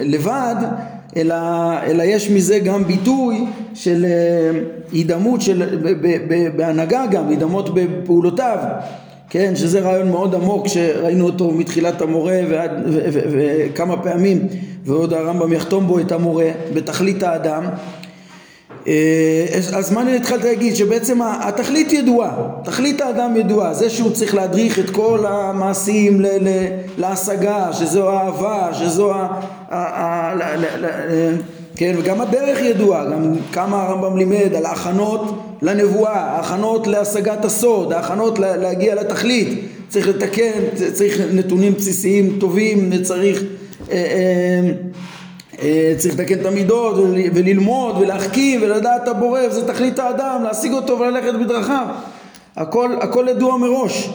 לבד, 0.02 0.56
אלא, 1.18 1.36
אלא 1.86 2.04
יש 2.04 2.30
מזה 2.30 2.60
גם 2.60 2.84
ביטוי 2.84 3.46
של 3.74 4.06
אה, 4.06 4.60
הידמות 4.92 5.42
של, 5.42 5.80
בהנהגה 6.56 7.06
גם, 7.12 7.30
הידמות 7.30 7.74
בפעולותיו, 7.74 8.58
כן, 9.30 9.56
שזה 9.56 9.80
רעיון 9.80 10.10
מאוד 10.10 10.36
עמוק 10.36 10.68
שראינו 10.68 11.26
אותו 11.26 11.52
מתחילת 11.52 12.02
המורה 12.02 12.40
ועד, 12.50 12.72
ו, 12.86 13.00
ו, 13.14 13.20
וכמה 13.32 13.98
פעמים 13.98 14.48
ועוד 14.86 15.14
הרמב"ם 15.14 15.54
יחתום 15.54 15.88
בו 15.88 16.00
את 16.00 16.12
המורה 16.12 16.50
בתכלית 16.74 17.24
האדם. 17.24 17.64
אה, 17.64 18.03
אז 19.76 19.92
מה 19.92 20.02
אני 20.02 20.16
התחלתי 20.16 20.48
להגיד? 20.48 20.76
שבעצם 20.76 21.20
התכלית 21.22 21.94
ידועה, 21.94 22.32
תכלית 22.64 23.02
האדם 23.02 23.36
ידועה, 23.38 23.74
זה 23.74 23.90
שהוא 23.90 24.12
צריך 24.12 24.36
להדריך 24.36 24.80
את 24.80 24.90
כל 24.90 25.26
המעשים 25.28 26.22
ל- 26.22 26.28
ל- 26.28 26.68
להשגה, 26.98 27.74
שזו 27.74 28.10
האהבה, 28.10 28.70
שזו 28.74 29.12
ה... 29.14 29.16
ה- 29.70 30.32
ה- 30.32 30.36
ל- 30.36 31.36
כן, 31.76 31.96
וגם 31.98 32.22
הדרך 32.22 32.62
ידועה, 32.62 33.06
גם 33.06 33.36
כמה 33.52 33.84
הרמב"ם 33.84 34.18
לימד 34.18 34.54
על 34.58 34.66
ההכנות 34.66 35.22
לנבואה, 35.62 36.22
ההכנות 36.22 36.88
להשגת 36.88 37.46
הסוד, 37.46 37.94
ההכנות 37.94 38.40
להגיע 38.40 38.96
לתכלית, 38.96 39.60
צריך 39.90 40.08
לתקן, 40.08 40.52
צריך 40.94 41.20
נתונים 41.34 41.74
בסיסיים 41.74 42.38
טובים, 42.40 42.92
צריך 43.04 43.44
אה, 43.92 43.96
אה, 43.96 44.02
אה, 44.02 44.72
צריך 45.98 46.20
לתקן 46.20 46.40
את 46.40 46.46
המידות 46.46 46.96
וללמוד 47.34 47.98
ולהחכים 47.98 48.62
ולדעת 48.64 49.04
את 49.04 49.08
הבורא 49.08 49.40
וזה 49.48 49.68
תכלית 49.68 50.00
האדם 50.00 50.44
להשיג 50.44 50.74
אותו 50.74 51.00
וללכת 51.00 51.34
בדרכיו. 51.34 51.86
הכל, 52.56 52.96
הכל 53.02 53.26
ידוע 53.30 53.58
מראש. 53.58 54.10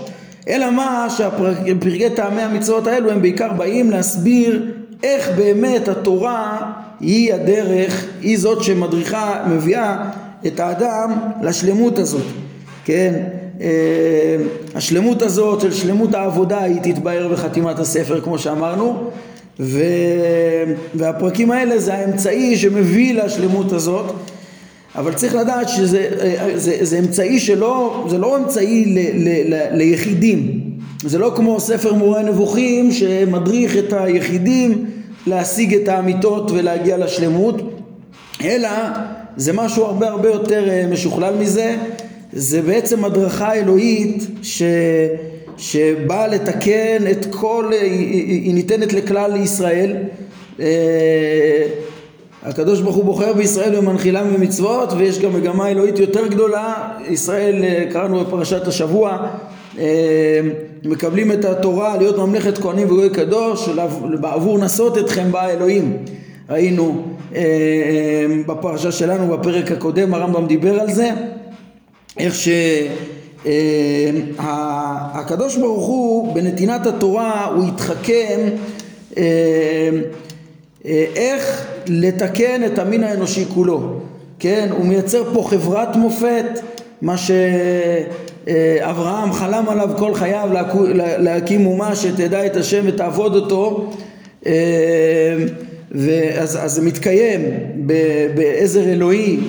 אלא 0.48 0.70
מה 0.70 1.06
שהפרקי 1.10 2.10
טעמי 2.10 2.42
המצוות 2.42 2.86
האלו 2.86 3.10
הם 3.10 3.22
בעיקר 3.22 3.52
באים 3.52 3.90
להסביר 3.90 4.72
איך 5.02 5.30
באמת 5.36 5.88
התורה 5.88 6.72
היא 7.00 7.34
הדרך, 7.34 8.06
היא 8.20 8.38
זאת 8.38 8.62
שמדריכה, 8.62 9.44
מביאה 9.48 10.04
את 10.46 10.60
האדם 10.60 11.12
לשלמות 11.42 11.98
הזאת, 11.98 12.22
כן? 12.84 13.14
אה, 13.60 14.36
השלמות 14.74 15.22
הזאת 15.22 15.60
של 15.60 15.72
שלמות 15.72 16.14
העבודה 16.14 16.62
היא 16.62 16.80
תתבהר 16.82 17.28
בחתימת 17.28 17.78
הספר 17.78 18.20
כמו 18.20 18.38
שאמרנו 18.38 19.10
ו... 19.60 19.82
והפרקים 20.94 21.50
האלה 21.50 21.78
זה 21.78 21.94
האמצעי 21.94 22.56
שמביא 22.56 23.14
לשלמות 23.14 23.72
הזאת. 23.72 24.12
אבל 24.94 25.14
צריך 25.14 25.34
לדעת 25.34 25.68
שזה 25.68 26.08
זה, 26.54 26.76
זה 26.80 26.98
אמצעי 26.98 27.40
שלא, 27.40 28.06
זה 28.10 28.18
לא 28.18 28.36
אמצעי 28.36 28.84
ל, 28.84 28.98
ל, 28.98 29.54
ל, 29.54 29.76
ליחידים. 29.76 30.60
זה 31.04 31.18
לא 31.18 31.32
כמו 31.36 31.60
ספר 31.60 31.94
מורה 31.94 32.22
נבוכים 32.22 32.92
שמדריך 32.92 33.76
את 33.76 33.92
היחידים 33.92 34.84
להשיג 35.26 35.74
את 35.74 35.88
האמיתות 35.88 36.50
ולהגיע 36.50 36.96
לשלמות 36.96 37.62
אלא 38.44 38.68
זה 39.36 39.52
משהו 39.52 39.84
הרבה 39.84 40.08
הרבה 40.08 40.28
יותר 40.28 40.68
אה, 40.68 40.86
משוכלל 40.92 41.34
מזה 41.34 41.76
זה 42.32 42.62
בעצם 42.62 43.04
הדרכה 43.04 43.54
אלוהית 43.54 44.26
ש... 44.42 44.62
שבאה 45.56 46.28
לתקן 46.28 47.10
את 47.10 47.26
כל, 47.30 47.70
היא 47.82 48.54
ניתנת 48.54 48.92
לכלל 48.92 49.36
ישראל. 49.36 49.96
אה, 50.60 51.66
הקדוש 52.42 52.80
ברוך 52.80 52.96
הוא 52.96 53.04
בוחר 53.04 53.32
בישראל 53.32 53.78
ומנחילם 53.78 54.34
במצוות 54.34 54.92
ויש 54.92 55.18
גם 55.18 55.34
מגמה 55.34 55.68
אלוהית 55.68 55.98
יותר 55.98 56.26
גדולה, 56.26 56.74
ישראל 57.08 57.64
אה, 57.64 57.84
קראנו 57.92 58.24
בפרשת 58.24 58.66
השבוע 58.66 59.28
מקבלים 60.84 61.32
את 61.32 61.44
התורה 61.44 61.96
להיות 61.96 62.18
ממלכת 62.18 62.58
כהנים 62.58 62.86
וגוי 62.86 63.10
קדוש 63.10 63.68
בעבור 64.20 64.58
נשות 64.58 64.98
אתכם 64.98 65.32
בא 65.32 65.48
אלוהים 65.48 65.96
ראינו 66.50 67.02
בפרשה 68.46 68.92
שלנו 68.92 69.36
בפרק 69.36 69.72
הקודם 69.72 70.14
הרמב"ם 70.14 70.46
דיבר 70.46 70.80
על 70.80 70.92
זה 70.92 71.10
איך 72.18 72.34
שהקדוש 74.34 75.56
ברוך 75.56 75.86
הוא 75.86 76.34
בנתינת 76.34 76.86
התורה 76.86 77.44
הוא 77.44 77.64
התחכם 77.64 78.48
איך 81.16 81.66
לתקן 81.86 82.64
את 82.64 82.78
המין 82.78 83.04
האנושי 83.04 83.44
כולו 83.54 84.00
כן? 84.38 84.68
הוא 84.70 84.86
מייצר 84.86 85.34
פה 85.34 85.46
חברת 85.50 85.96
מופת 85.96 86.60
מה 87.02 87.14
שאברהם 88.46 89.32
חלם 89.32 89.68
עליו 89.68 89.90
כל 89.98 90.14
חייו 90.14 90.48
להקים 90.94 91.66
אומה 91.66 91.96
שתדע 91.96 92.46
את 92.46 92.56
השם 92.56 92.84
ותעבוד 92.86 93.34
אותו 93.34 93.90
ואז 95.90 96.58
זה 96.66 96.82
מתקיים 96.82 97.40
בעזר 98.34 98.84
אלוהי 98.84 99.40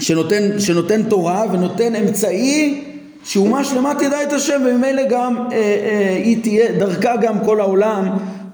שנותן, 0.00 0.60
שנותן 0.60 1.02
תורה 1.02 1.44
ונותן 1.52 1.94
אמצעי 1.94 2.84
שאומה 3.24 3.64
שלמה 3.64 3.94
תדע 3.94 4.22
את 4.22 4.32
השם 4.32 4.60
וממילא 4.66 5.02
גם 5.10 5.36
אה, 5.36 5.56
אה, 5.56 6.22
היא 6.24 6.42
תהיה, 6.42 6.72
דרכה 6.78 7.16
גם 7.16 7.44
כל 7.44 7.60
העולם 7.60 8.08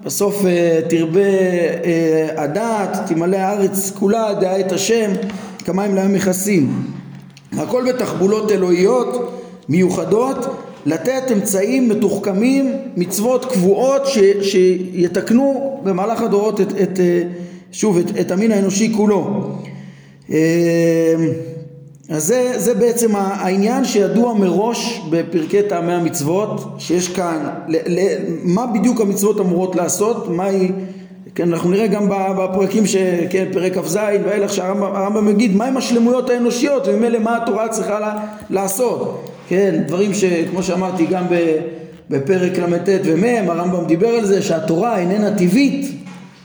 בסוף 0.07 0.45
אה, 0.47 0.81
תרבה 0.89 1.21
אה, 1.21 2.29
הדעת, 2.37 2.99
תמלא 3.07 3.37
הארץ 3.37 3.91
כולה, 3.91 4.35
דעה 4.41 4.61
את 4.61 4.73
השם, 4.73 5.11
כמים 5.65 5.95
להם 5.95 6.13
מכסים. 6.13 6.83
הכל 7.59 7.93
בתחבולות 7.93 8.53
אלוהיות 8.53 9.43
מיוחדות, 9.69 10.47
לתת 10.87 11.23
אמצעים 11.33 11.89
מתוחכמים, 11.89 12.73
מצוות 12.97 13.45
קבועות 13.45 14.07
ש, 14.07 14.19
שיתקנו 14.43 15.81
במהלך 15.85 16.23
הדורות 16.23 16.61
את, 16.61 16.81
את, 16.83 17.01
אה, 17.01 17.23
שוב, 17.73 17.99
את, 17.99 18.21
את 18.21 18.31
המין 18.31 18.53
האנושי 18.53 18.93
כולו. 18.97 19.51
אז 22.09 22.25
זה, 22.25 22.53
זה 22.57 22.75
בעצם 22.75 23.17
העניין 23.17 23.85
שידוע 23.85 24.35
מראש 24.35 25.03
בפרקי 25.11 25.63
טעמי 25.63 25.93
המצוות 25.93 26.75
שיש 26.79 27.09
כאן, 27.09 27.49
ל, 27.69 27.77
ל, 27.87 28.01
מה 28.43 28.67
בדיוק 28.67 29.01
המצוות 29.01 29.41
אמורות 29.41 29.77
לעשות, 29.77 30.29
מה 30.29 30.45
היא, 30.45 30.71
כן, 31.35 31.53
אנחנו 31.53 31.71
נראה 31.71 31.87
גם 31.87 32.09
בפרקים, 32.09 32.87
ש, 32.87 32.97
כן, 33.31 33.47
פרק 33.53 33.79
כ"ז 33.79 33.99
ואילך 34.25 34.53
שהרמב"ם 34.53 35.29
יגיד 35.29 35.57
מהם 35.57 35.77
השלמויות 35.77 36.31
האנושיות 36.31 36.89
וממילא 36.89 37.19
מה 37.19 37.37
התורה 37.37 37.69
צריכה 37.69 38.01
לה, 38.01 38.17
לעשות, 38.51 39.31
כן, 39.49 39.83
דברים 39.87 40.15
שכמו 40.15 40.63
שאמרתי 40.63 41.07
גם 41.07 41.25
בפרק 42.11 42.59
ל"ט 42.59 42.89
ומ' 43.05 43.51
הרמב"ם 43.51 43.87
דיבר 43.87 44.09
על 44.09 44.27
זה 44.27 44.43
שהתורה 44.43 44.99
איננה 44.99 45.39
טבעית 45.39 45.91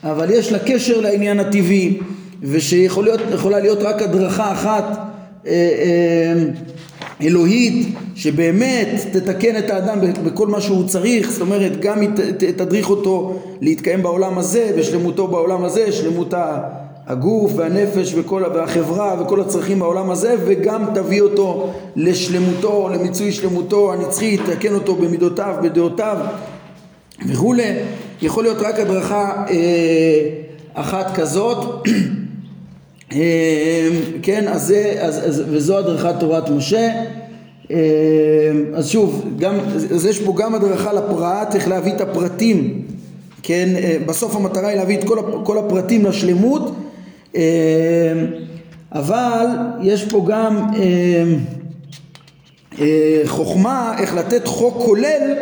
אבל 0.04 0.32
יש 0.32 0.52
לה 0.52 0.60
קשר 0.60 1.02
לעניין 1.02 1.40
הטבעי 1.40 1.98
ושיכולה 2.42 3.60
להיות 3.60 3.80
רק 3.82 4.02
הדרכה 4.02 4.52
אחת 4.52 4.86
אה, 5.48 5.52
אה, 5.52 6.44
אלוהית 7.22 7.96
שבאמת 8.16 8.88
תתקן 9.12 9.58
את 9.58 9.70
האדם 9.70 10.00
בכל 10.26 10.48
מה 10.48 10.62
שהוא 10.62 10.88
צריך, 10.88 11.32
זאת 11.32 11.42
אומרת 11.42 11.80
גם 11.80 12.16
תדריך 12.38 12.90
אותו 12.90 13.40
להתקיים 13.62 14.04
בעולם 14.04 14.38
הזה, 14.38 14.72
בשלמותו 14.78 15.28
בעולם 15.28 15.64
הזה, 15.64 15.92
שלמות 15.92 16.34
הגוף 17.08 17.52
והנפש 17.56 18.14
וכל, 18.16 18.44
והחברה 18.56 19.22
וכל 19.22 19.42
הצרכים 19.42 19.80
בעולם 19.80 20.12
הזה 20.12 20.36
וגם 20.46 20.86
תביא 20.94 21.22
אותו 21.22 21.74
לשלמותו, 21.96 22.90
למיצוי 22.94 23.32
שלמותו 23.32 23.94
הנצחי, 23.94 24.38
תתקן 24.38 24.74
אותו 24.74 24.96
במידותיו, 24.96 25.56
בדעותיו 25.64 26.18
וכולי, 27.30 27.74
יכול 28.22 28.44
להיות 28.44 28.58
רק 28.60 28.80
הדרכה 28.80 29.46
אה, 29.50 30.30
אחת 30.74 31.16
כזאת 31.16 31.88
כן, 34.22 34.48
אז 34.48 34.62
זה, 34.62 34.96
אז, 35.00 35.30
אז, 35.30 35.44
וזו 35.50 35.78
הדרכת 35.78 36.16
תורת 36.20 36.50
משה. 36.50 36.90
אמ, 37.70 37.76
אז 38.74 38.90
שוב, 38.90 39.26
גם, 39.40 39.56
אז 39.94 40.06
יש 40.06 40.20
פה 40.20 40.34
גם 40.38 40.56
הדרכה 40.56 40.94
לפרט, 40.94 41.56
איך 41.56 41.68
להביא 41.68 41.94
את 41.94 42.02
הפרטים, 42.02 42.82
כן, 43.44 43.70
אה, 43.76 43.98
בסוף 44.06 44.36
המטרה 44.36 44.68
היא 44.68 44.78
להביא 44.78 44.98
את 44.98 45.04
כל, 45.04 45.18
כל 45.44 45.58
הפרטים 45.58 46.06
לשלמות, 46.06 46.76
אמ, 47.36 47.42
אבל 48.92 49.46
יש 49.82 50.06
פה 50.06 50.26
גם 50.30 50.58
אה, 52.80 53.22
חוכמה 53.26 53.96
איך 54.00 54.16
לתת 54.16 54.48
חוק 54.48 54.84
כולל 54.86 55.34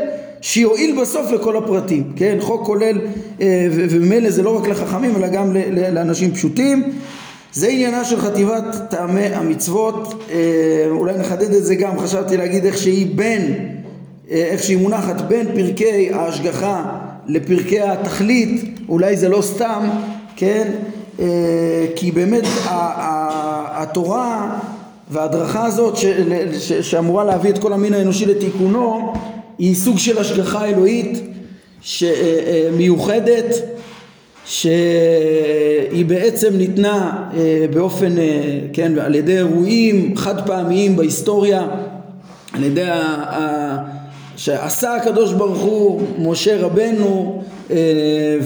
שיועיל 0.42 1.02
בסוף 1.02 1.32
לכל 1.32 1.58
הפרטים, 1.58 2.04
כן, 2.16 2.38
חוק 2.40 2.66
כולל 2.66 2.98
אה, 3.42 3.68
וממילא 3.72 4.30
זה 4.30 4.44
לא 4.44 4.58
רק 4.58 4.68
לחכמים 4.68 5.16
אלא 5.16 5.28
גם 5.28 5.56
לאנשים 5.94 6.32
פשוטים 6.32 6.92
זה 7.54 7.68
עניינה 7.68 8.06
של 8.06 8.22
חטיבת 8.22 8.64
טעמי 8.90 9.26
המצוות, 9.26 10.24
אה, 10.32 10.38
אולי 10.90 11.18
נחדד 11.18 11.54
את 11.54 11.66
זה 11.66 11.76
גם, 11.76 12.00
חשבתי 12.00 12.38
להגיד 12.38 12.66
איך 12.66 12.78
שהיא 12.78 13.08
בין, 13.16 13.70
אה, 14.32 14.36
איך 14.36 14.64
שהיא 14.64 14.78
מונחת 14.78 15.22
בין 15.22 15.48
פרקי 15.56 16.10
ההשגחה 16.14 17.00
לפרקי 17.28 17.82
התכלית, 17.82 18.80
אולי 18.90 19.18
זה 19.18 19.30
לא 19.30 19.42
סתם, 19.42 19.90
כן? 20.36 20.72
אה, 21.20 21.26
כי 21.96 22.12
באמת 22.12 22.44
התורה 23.72 24.60
וההדרכה 25.12 25.66
הזאת 25.66 25.98
שאמורה 26.82 27.24
להביא 27.24 27.50
את 27.50 27.58
כל 27.58 27.74
המין 27.74 27.94
האנושי 27.94 28.26
לתיקונו 28.26 29.14
היא 29.58 29.76
סוג 29.76 29.98
של 29.98 30.18
השגחה 30.18 30.66
אלוהית 30.66 31.20
מיוחדת 32.78 33.46
שהיא 34.50 36.06
בעצם 36.06 36.58
ניתנה 36.58 37.30
אה, 37.38 37.66
באופן, 37.74 38.18
אה, 38.18 38.60
כן, 38.74 39.00
על 39.00 39.16
ידי 39.16 39.38
אירועים 39.38 40.18
חד 40.18 40.48
פעמיים 40.48 40.96
בהיסטוריה, 40.96 41.68
על 42.54 42.64
ידי 42.64 42.84
ה... 42.84 43.78
שעשה 44.38 44.96
הקדוש 44.96 45.34
ברוך 45.34 45.60
הוא 45.60 46.02
משה 46.20 46.62
רבנו 46.62 47.42
אה, 47.72 47.78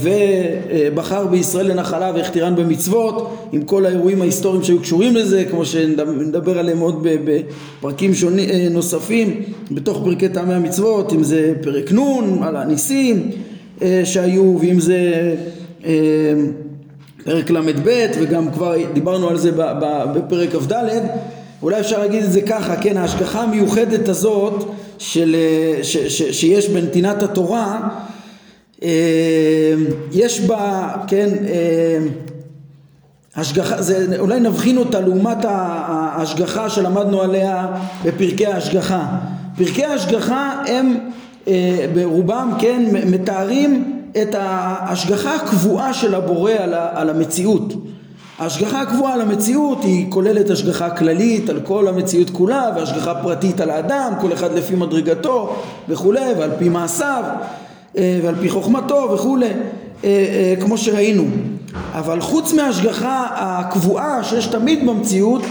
ובחר 0.01 1.27
בישראל 1.27 1.71
לנחלה 1.71 2.11
והכתירן 2.15 2.55
במצוות 2.55 3.37
עם 3.51 3.63
כל 3.63 3.85
האירועים 3.85 4.21
ההיסטוריים 4.21 4.63
שהיו 4.63 4.79
קשורים 4.79 5.15
לזה 5.15 5.45
כמו 5.51 5.65
שנדבר 5.65 6.59
עליהם 6.59 6.79
עוד 6.79 7.07
בפרקים 7.23 8.13
שונים, 8.13 8.49
נוספים 8.71 9.41
בתוך 9.71 10.01
פרקי 10.03 10.29
טעמי 10.29 10.53
המצוות 10.53 11.13
אם 11.13 11.23
זה 11.23 11.53
פרק 11.61 11.91
נ' 11.91 12.43
על 12.43 12.55
הניסים 12.55 13.31
שהיו 14.03 14.57
ואם 14.61 14.79
זה 14.79 15.33
פרק 17.23 17.49
ל"ב 17.49 18.07
וגם 18.21 18.51
כבר 18.51 18.75
דיברנו 18.93 19.29
על 19.29 19.37
זה 19.37 19.51
בפרק 20.15 20.49
כ"ד 20.49 20.73
אולי 21.61 21.79
אפשר 21.79 21.99
להגיד 21.99 22.23
את 22.23 22.31
זה 22.31 22.41
ככה, 22.41 22.75
כן, 22.75 22.97
ההשגחה 22.97 23.41
המיוחדת 23.41 24.09
הזאת 24.09 24.63
של, 24.97 25.35
ש, 25.81 25.97
ש, 25.97 26.23
שיש 26.39 26.69
בנתינת 26.69 27.23
התורה 27.23 27.89
אמ, 28.83 28.87
יש 30.11 30.41
בה, 30.41 30.93
כן, 31.07 31.29
אמ, 31.29 32.07
השגחה, 33.35 33.81
זה, 33.81 34.19
אולי 34.19 34.39
נבחין 34.39 34.77
אותה 34.77 35.01
לעומת 35.01 35.37
ההשגחה 35.45 36.69
שלמדנו 36.69 37.21
עליה 37.21 37.67
בפרקי 38.03 38.45
ההשגחה. 38.45 39.05
פרקי 39.57 39.85
ההשגחה 39.85 40.63
הם 40.67 40.97
אה, 41.47 41.85
ברובם, 41.93 42.53
כן, 42.59 42.83
מתארים 43.11 44.02
את 44.21 44.35
ההשגחה 44.35 45.35
הקבועה 45.35 45.93
של 45.93 46.15
הבורא 46.15 46.51
על 46.93 47.09
המציאות. 47.09 47.73
ההשגחה 48.39 48.81
הקבועה 48.81 49.13
על 49.13 49.21
המציאות 49.21 49.83
היא 49.83 50.05
כוללת 50.09 50.49
השגחה 50.49 50.89
כללית 50.89 51.49
על 51.49 51.59
כל 51.63 51.87
המציאות 51.87 52.29
כולה 52.29 52.69
והשגחה 52.75 53.15
פרטית 53.15 53.61
על 53.61 53.69
האדם, 53.69 54.13
כל 54.21 54.33
אחד 54.33 54.53
לפי 54.53 54.75
מדרגתו 54.75 55.55
וכולי 55.89 56.33
ועל 56.37 56.51
פי 56.59 56.69
מעשיו 56.69 57.23
אה, 57.97 58.19
ועל 58.23 58.35
פי 58.41 58.49
חוכמתו 58.49 59.09
וכולי, 59.13 59.45
אה, 59.45 59.51
אה, 60.03 60.53
כמו 60.61 60.77
שראינו. 60.77 61.23
אבל 61.93 62.21
חוץ 62.21 62.53
מההשגחה 62.53 63.27
הקבועה 63.35 64.23
שיש 64.23 64.47
תמיד 64.47 64.87
במציאות, 64.87 65.41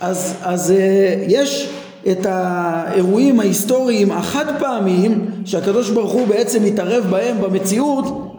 אז, 0.00 0.34
אז 0.42 0.74
יש 1.28 1.70
את 2.10 2.26
האירועים 2.28 3.40
ההיסטוריים 3.40 4.12
החד 4.12 4.44
פעמיים 4.58 5.26
שהקדוש 5.44 5.90
ברוך 5.90 6.12
הוא 6.12 6.26
בעצם 6.26 6.64
מתערב 6.64 7.04
בהם 7.10 7.40
במציאות 7.40 8.34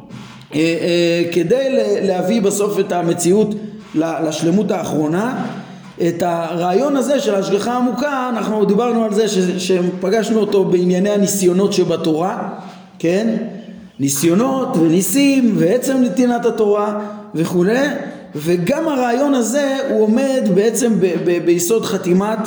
אה, 0.54 0.60
אה, 0.60 1.32
כדי 1.32 1.80
להביא 2.02 2.42
בסוף 2.42 2.80
את 2.80 2.92
המציאות 2.92 3.56
לשלמות 3.96 4.72
האחרונה. 4.72 5.46
את 6.08 6.24
הרעיון 6.24 6.96
הזה 6.96 7.20
של 7.20 7.36
ההשגחה 7.36 7.74
העמוקה 7.74 8.30
אנחנו 8.30 8.66
דיברנו 8.66 9.04
על 9.04 9.14
זה 9.14 9.26
שפגשנו 9.60 10.40
אותו 10.40 10.66
בענייני 10.66 11.10
הניסיונות 11.10 11.74
שבתורה 11.74 12.50
כן? 13.00 13.36
ניסיונות 14.00 14.78
וניסים 14.78 15.54
ועצם 15.58 15.98
נתינת 16.02 16.46
התורה 16.46 17.00
וכולי 17.36 17.88
וגם 18.36 18.88
הרעיון 18.88 19.34
הזה 19.34 19.78
הוא 19.90 20.02
עומד 20.04 20.50
בעצם 20.54 20.94
ביסוד 21.46 21.86
חתימת 21.86 22.40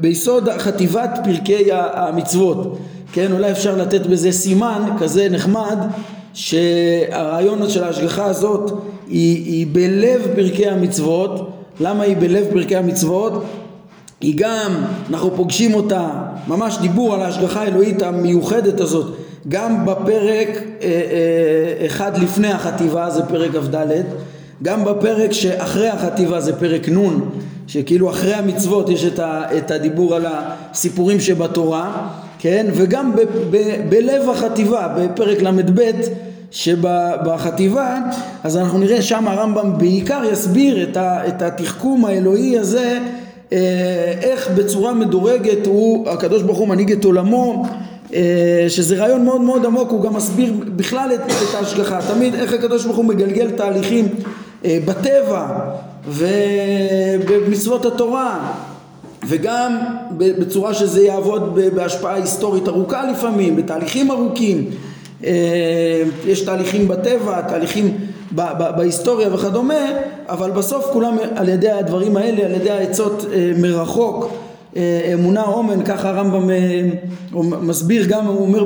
ביסוד 0.00 0.48
חטיבת 0.58 1.10
פרקי 1.24 1.68
המצוות, 1.72 2.78
כן, 3.12 3.32
אולי 3.32 3.50
אפשר 3.50 3.76
לתת 3.76 4.06
בזה 4.06 4.32
סימן 4.32 4.82
כזה 4.98 5.28
נחמד 5.30 5.78
שהרעיון 6.34 7.68
של 7.68 7.84
ההשגחה 7.84 8.24
הזאת 8.24 8.72
היא, 9.08 9.44
היא 9.44 9.66
בלב 9.72 10.22
פרקי 10.34 10.66
המצוות, 10.66 11.50
למה 11.80 12.04
היא 12.04 12.16
בלב 12.16 12.44
פרקי 12.52 12.76
המצוות? 12.76 13.44
היא 14.20 14.34
גם, 14.36 14.84
אנחנו 15.10 15.36
פוגשים 15.36 15.74
אותה, 15.74 16.08
ממש 16.48 16.78
דיבור 16.80 17.14
על 17.14 17.22
ההשגחה 17.22 17.62
האלוהית 17.62 18.02
המיוחדת 18.02 18.80
הזאת, 18.80 19.14
גם 19.48 19.86
בפרק 19.86 20.48
אה, 20.48 20.62
אה, 20.82 21.86
אחד 21.86 22.18
לפני 22.18 22.48
החטיבה, 22.48 23.10
זה 23.10 23.22
פרק 23.22 23.50
כ"ד, 23.50 24.02
גם 24.62 24.84
בפרק 24.84 25.32
שאחרי 25.32 25.88
החטיבה 25.88 26.40
זה 26.40 26.56
פרק 26.56 26.88
נ', 26.88 27.20
שכאילו 27.68 28.10
אחרי 28.10 28.34
המצוות 28.34 28.88
יש 28.88 29.04
את, 29.04 29.18
ה, 29.18 29.42
את 29.58 29.70
הדיבור 29.70 30.14
על 30.14 30.26
הסיפורים 30.28 31.20
שבתורה, 31.20 32.08
כן? 32.38 32.66
וגם 32.74 33.16
ב, 33.16 33.20
ב, 33.50 33.56
בלב 33.88 34.30
החטיבה, 34.30 34.88
בפרק 34.98 35.42
ל"ב 35.42 35.90
שבחטיבה, 36.50 37.98
אז 38.44 38.56
אנחנו 38.56 38.78
נראה 38.78 39.02
שם 39.02 39.28
הרמב"ם 39.28 39.78
בעיקר 39.78 40.22
יסביר 40.32 40.82
את, 40.82 40.96
ה, 40.96 41.28
את 41.28 41.42
התחכום 41.42 42.04
האלוהי 42.04 42.58
הזה 42.58 42.98
אה, 43.52 43.58
איך 44.22 44.50
בצורה 44.50 44.94
מדורגת 44.94 45.66
הוא, 45.66 46.08
הקדוש 46.08 46.42
ברוך 46.42 46.58
הוא 46.58 46.68
מנהיג 46.68 46.92
את 46.92 47.04
עולמו, 47.04 47.66
אה, 48.14 48.66
שזה 48.68 48.96
רעיון 48.96 49.24
מאוד 49.24 49.40
מאוד 49.40 49.66
עמוק, 49.66 49.90
הוא 49.90 50.02
גם 50.02 50.14
מסביר 50.14 50.52
בכלל 50.76 51.10
את, 51.14 51.20
את 51.20 51.54
ההשגחה, 51.54 51.98
תמיד 52.14 52.34
איך 52.34 52.52
הקדוש 52.52 52.84
ברוך 52.84 52.96
הוא 52.96 53.04
מגלגל 53.04 53.50
תהליכים 53.50 54.08
אה, 54.64 54.78
בטבע 54.84 55.46
ובמצוות 56.06 57.86
התורה 57.86 58.52
וגם 59.26 59.78
בצורה 60.18 60.74
שזה 60.74 61.02
יעבוד 61.02 61.58
בהשפעה 61.74 62.14
היסטורית 62.14 62.68
ארוכה 62.68 63.10
לפעמים, 63.10 63.56
בתהליכים 63.56 64.10
ארוכים, 64.10 64.70
יש 66.26 66.40
תהליכים 66.44 66.88
בטבע, 66.88 67.40
תהליכים 67.40 67.98
בהיסטוריה 68.76 69.34
וכדומה, 69.34 69.84
אבל 70.28 70.50
בסוף 70.50 70.86
כולם 70.92 71.16
על 71.36 71.48
ידי 71.48 71.70
הדברים 71.70 72.16
האלה, 72.16 72.46
על 72.46 72.52
ידי 72.52 72.70
העצות 72.70 73.24
אה, 73.32 73.52
מרחוק, 73.58 74.30
אה, 74.76 75.10
אמונה 75.14 75.42
אומן, 75.42 75.84
ככה 75.84 76.08
הרמב"ם 76.08 76.50
אה, 76.50 76.88
מסביר 77.62 78.06
גם, 78.08 78.26
הוא 78.26 78.46
אומר, 78.46 78.60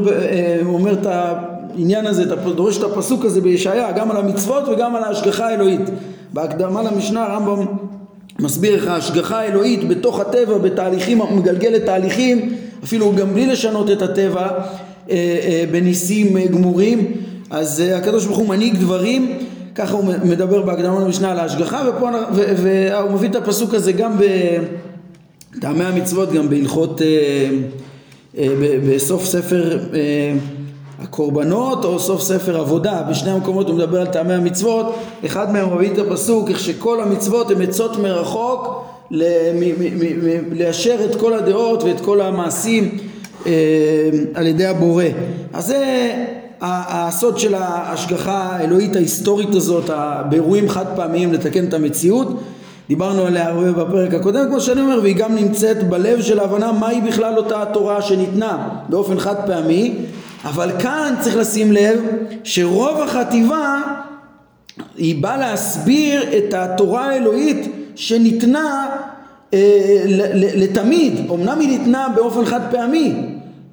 הוא 0.64 0.74
אומר 0.74 0.92
את 0.92 1.06
העניין 1.06 2.06
הזה, 2.06 2.24
דורש 2.54 2.78
את 2.78 2.82
הפסוק 2.82 3.24
הזה 3.24 3.40
בישעיה, 3.40 3.92
גם 3.92 4.10
על 4.10 4.16
המצוות 4.16 4.68
וגם 4.68 4.96
על 4.96 5.04
ההשגחה 5.04 5.48
האלוהית. 5.48 5.90
בהקדמה 6.32 6.82
למשנה 6.82 7.24
הרמב"ם 7.24 7.66
מסביר 8.38 8.74
איך 8.74 8.86
ההשגחה 8.86 9.40
האלוהית 9.40 9.88
בתוך 9.88 10.20
הטבע, 10.20 10.58
בתהליכים, 10.58 11.20
מגלגלת 11.36 11.84
תהליכים, 11.84 12.54
אפילו 12.84 13.12
גם 13.16 13.32
בלי 13.32 13.46
לשנות 13.46 13.90
את 13.90 14.02
הטבע, 14.02 14.48
בניסים 15.70 16.38
גמורים, 16.38 17.12
אז 17.50 17.82
הקדוש 17.96 18.26
ברוך 18.26 18.38
הוא 18.38 18.48
מנהיג 18.48 18.76
דברים. 18.76 19.38
ככה 19.74 19.94
הוא 19.94 20.04
מדבר 20.24 20.62
בהקדמה 20.62 21.00
למשנה 21.00 21.30
על 21.30 21.38
ההשגחה 21.38 21.82
ופה 21.88 22.10
והוא 22.32 23.10
מביא 23.10 23.28
את 23.28 23.36
הפסוק 23.36 23.74
הזה 23.74 23.92
גם 23.92 24.16
בטעמי 25.56 25.84
המצוות 25.84 26.32
גם 26.32 26.50
בהלכות 26.50 27.02
אה, 27.02 27.06
אה, 28.38 28.48
בסוף 28.88 29.24
ספר 29.24 29.78
אה, 29.94 30.34
הקורבנות 31.02 31.84
או 31.84 31.98
סוף 31.98 32.22
ספר 32.22 32.56
עבודה. 32.56 33.02
בשני 33.10 33.30
המקומות 33.30 33.68
הוא 33.68 33.76
מדבר 33.76 34.00
על 34.00 34.06
טעמי 34.06 34.34
המצוות. 34.34 34.94
אחד 35.26 35.52
מהם 35.52 35.76
מביא 35.76 35.90
את 35.92 35.98
הפסוק 35.98 36.50
איך 36.50 36.60
שכל 36.60 37.00
המצוות 37.00 37.50
הן 37.50 37.62
עצות 37.62 37.98
מרחוק 37.98 38.84
ליישר 40.52 40.96
את 41.04 41.14
כל 41.20 41.32
הדעות 41.32 41.82
ואת 41.82 42.00
כל 42.00 42.20
המעשים 42.20 42.98
על 44.34 44.46
ידי 44.46 44.66
הבורא. 44.66 45.04
אז 45.52 45.66
זה 45.66 46.12
הסוד 46.60 47.38
של 47.38 47.54
ההשגחה 47.54 48.42
האלוהית 48.52 48.96
ההיסטורית 48.96 49.54
הזאת, 49.54 49.90
באירועים 50.28 50.68
חד 50.68 50.86
פעמיים 50.96 51.32
לתקן 51.32 51.64
את 51.64 51.74
המציאות, 51.74 52.28
דיברנו 52.88 53.22
עליה 53.22 53.48
הרבה 53.48 53.72
בפרק 53.72 54.14
הקודם, 54.14 54.46
כמו 54.48 54.60
שאני 54.60 54.80
אומר, 54.80 54.98
והיא 55.02 55.16
גם 55.16 55.34
נמצאת 55.34 55.88
בלב 55.88 56.22
של 56.22 56.40
ההבנה 56.40 56.72
מהי 56.72 57.00
בכלל 57.00 57.36
אותה 57.36 57.62
התורה 57.62 58.02
שניתנה 58.02 58.68
באופן 58.88 59.18
חד 59.18 59.34
פעמי, 59.46 59.94
אבל 60.44 60.70
כאן 60.78 61.14
צריך 61.20 61.36
לשים 61.36 61.72
לב 61.72 62.00
שרוב 62.44 63.00
החטיבה 63.00 63.80
היא 64.96 65.22
באה 65.22 65.36
להסביר 65.36 66.38
את 66.38 66.54
התורה 66.54 67.04
האלוהית 67.10 67.72
שניתנה 67.94 68.96
אה, 69.54 70.02
לתמיד, 70.56 71.30
אמנם 71.30 71.60
היא 71.60 71.68
ניתנה 71.68 72.08
באופן 72.14 72.44
חד 72.44 72.60
פעמי, 72.70 73.14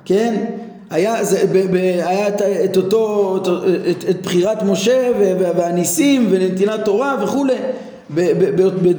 כן? 0.05 0.45
היה, 0.89 1.23
זה, 1.23 1.43
ב, 1.51 1.58
ב, 1.71 1.75
היה 1.75 2.27
את, 2.27 2.41
את 2.41 2.77
אותו, 2.77 3.38
את, 3.38 3.47
את, 3.89 4.10
את 4.10 4.21
בחירת 4.21 4.63
משה 4.63 5.10
והניסים 5.39 6.27
ונתינת 6.29 6.86
תורה 6.86 7.15
וכולי 7.23 7.53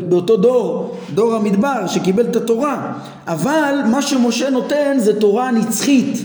באותו 0.09 0.37
דור, 0.37 0.96
דור 1.14 1.35
המדבר 1.35 1.87
שקיבל 1.87 2.24
את 2.24 2.37
התורה. 2.37 2.92
אבל 3.26 3.74
מה 3.90 4.02
שמשה 4.02 4.50
נותן 4.50 4.96
זה 4.98 5.20
תורה 5.20 5.50
נצחית 5.50 6.16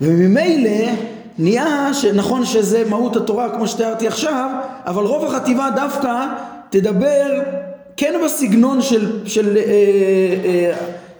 וממילא 0.00 0.92
נהיה 1.38 1.94
שנכון 1.94 2.44
שזה 2.44 2.84
מהות 2.88 3.16
התורה 3.16 3.50
כמו 3.50 3.68
שתיארתי 3.68 4.06
עכשיו 4.06 4.50
אבל 4.86 5.04
רוב 5.04 5.24
החטיבה 5.24 5.68
דווקא 5.76 6.26
תדבר 6.70 7.42
כן 7.96 8.14
בסגנון 8.24 8.82
של, 8.82 9.26
של 9.26 9.56
אה, 9.56 9.62
אה, 10.44 10.72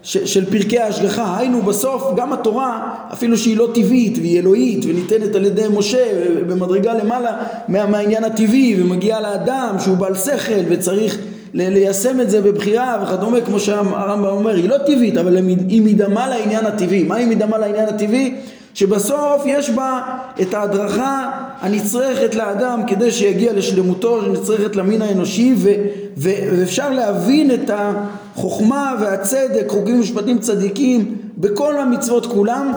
של 0.03 0.51
פרקי 0.51 0.79
ההשגחה, 0.79 1.39
היינו 1.39 1.63
בסוף 1.63 2.03
גם 2.17 2.33
התורה 2.33 2.95
אפילו 3.13 3.39
שהיא 3.39 3.57
לא 3.57 3.69
טבעית 3.75 4.19
והיא 4.19 4.41
אלוהית 4.41 4.85
וניתנת 4.85 5.35
על 5.35 5.45
ידי 5.45 5.65
משה 5.79 6.05
במדרגה 6.47 6.95
למעלה 6.95 7.31
מה, 7.69 7.87
מהעניין 7.87 8.25
הטבעי 8.25 8.83
ומגיעה 8.83 9.21
לאדם 9.21 9.77
שהוא 9.79 9.97
בעל 9.97 10.15
שכל 10.15 10.53
וצריך 10.69 11.19
ליישם 11.55 12.21
את 12.21 12.31
זה 12.31 12.41
בבחירה 12.41 13.03
וכדומה 13.03 13.41
כמו 13.41 13.61
שהרמב"ם 13.61 14.27
אומר 14.27 14.55
היא 14.55 14.69
לא 14.69 14.79
טבעית 14.79 15.17
אבל 15.17 15.37
היא 15.69 15.83
מדמה 15.83 16.29
לעניין 16.29 16.67
הטבעי 16.67 17.03
מה 17.03 17.17
היא 17.17 17.27
מדמה 17.27 17.59
לעניין 17.59 17.89
הטבעי? 17.89 18.35
שבסוף 18.79 19.43
יש 19.47 19.71
בה 19.71 20.01
את 20.43 20.55
ההדרכה 20.55 21.31
הנצרכת 21.61 22.35
לאדם 22.35 22.83
כדי 22.87 23.11
שיגיע 23.11 23.53
לשלמותו, 23.53 24.25
שנצרכת 24.25 24.77
למין 24.77 25.03
האנושי 25.03 25.55
ו, 25.57 25.69
ו, 26.17 26.31
ואפשר 26.51 26.91
להבין 26.91 27.51
את 27.51 27.71
החוכמה 27.75 28.95
והצדק, 29.01 29.65
חוקים 29.69 29.97
ומשפטים 29.97 30.39
צדיקים 30.39 31.15
בכל 31.39 31.79
המצוות 31.81 32.27
כולם 32.27 32.73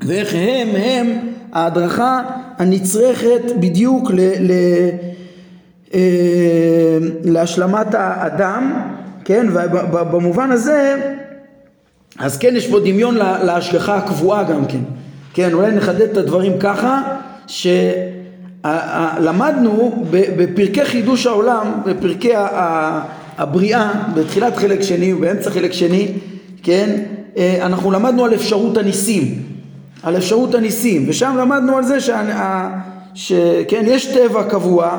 ואיך 0.00 0.34
הם 0.34 0.68
הם 0.76 1.18
ההדרכה 1.52 2.22
הנצרכת 2.58 3.42
בדיוק 3.60 4.10
ל, 4.10 4.20
ל, 4.20 4.52
אה, 5.94 6.98
להשלמת 7.24 7.94
האדם, 7.94 8.82
כן, 9.24 9.46
ובמובן 9.52 10.50
הזה 10.50 10.96
אז 12.18 12.38
כן 12.38 12.56
יש 12.56 12.66
פה 12.66 12.80
דמיון 12.80 13.14
להשגחה 13.16 13.96
הקבועה 13.96 14.42
גם 14.44 14.64
כן 14.64 14.80
כן, 15.38 15.52
אולי 15.52 15.72
נחדד 15.72 16.00
את 16.00 16.16
הדברים 16.16 16.52
ככה, 16.60 17.02
שלמדנו 18.66 20.04
בפרקי 20.10 20.84
חידוש 20.84 21.26
העולם, 21.26 21.66
בפרקי 21.86 22.32
הבריאה, 23.38 23.92
בתחילת 24.14 24.56
חלק 24.56 24.82
שני 24.82 25.12
ובאמצע 25.12 25.50
חלק 25.50 25.72
שני, 25.72 26.08
כן, 26.62 27.02
אה, 27.36 27.66
אנחנו 27.66 27.90
למדנו 27.90 28.24
על 28.24 28.34
אפשרות 28.34 28.76
הניסים, 28.76 29.42
על 30.02 30.16
אפשרות 30.16 30.54
הניסים, 30.54 31.04
ושם 31.08 31.36
למדנו 31.38 31.76
על 31.76 31.84
זה 31.84 31.98
שכן, 33.14 33.84
יש 33.86 34.06
טבע 34.06 34.42
קבוע, 34.42 34.98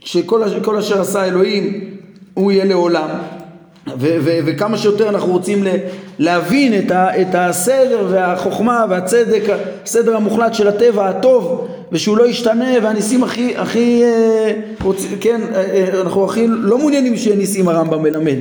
שכל 0.00 0.76
אשר 0.78 1.00
עשה 1.00 1.24
אלוהים 1.24 1.84
הוא 2.34 2.52
יהיה 2.52 2.64
לעולם, 2.64 3.08
וכמה 4.18 4.78
שיותר 4.78 5.08
אנחנו 5.08 5.32
רוצים 5.32 5.64
להבין 6.18 6.78
את, 6.78 6.92
את 6.92 7.34
הסדר 7.34 8.06
והחוכמה 8.10 8.84
והצדק, 8.88 9.42
הסדר 9.84 10.16
המוחלט 10.16 10.54
של 10.54 10.68
הטבע 10.68 11.08
הטוב 11.08 11.68
ושהוא 11.92 12.16
לא 12.16 12.28
ישתנה 12.28 12.70
והניסים 12.82 13.24
הכי, 13.24 13.56
הכי 13.56 14.02
אה, 14.04 14.52
רוצ, 14.82 15.06
כן, 15.20 15.40
אה, 15.54 15.60
אה, 15.60 16.00
אנחנו 16.00 16.24
הכי 16.24 16.46
לא 16.48 16.78
מעוניינים 16.78 17.16
שיהיה 17.16 17.36
ניסים 17.36 17.68
הרמב"ם 17.68 18.02
מלמד, 18.02 18.36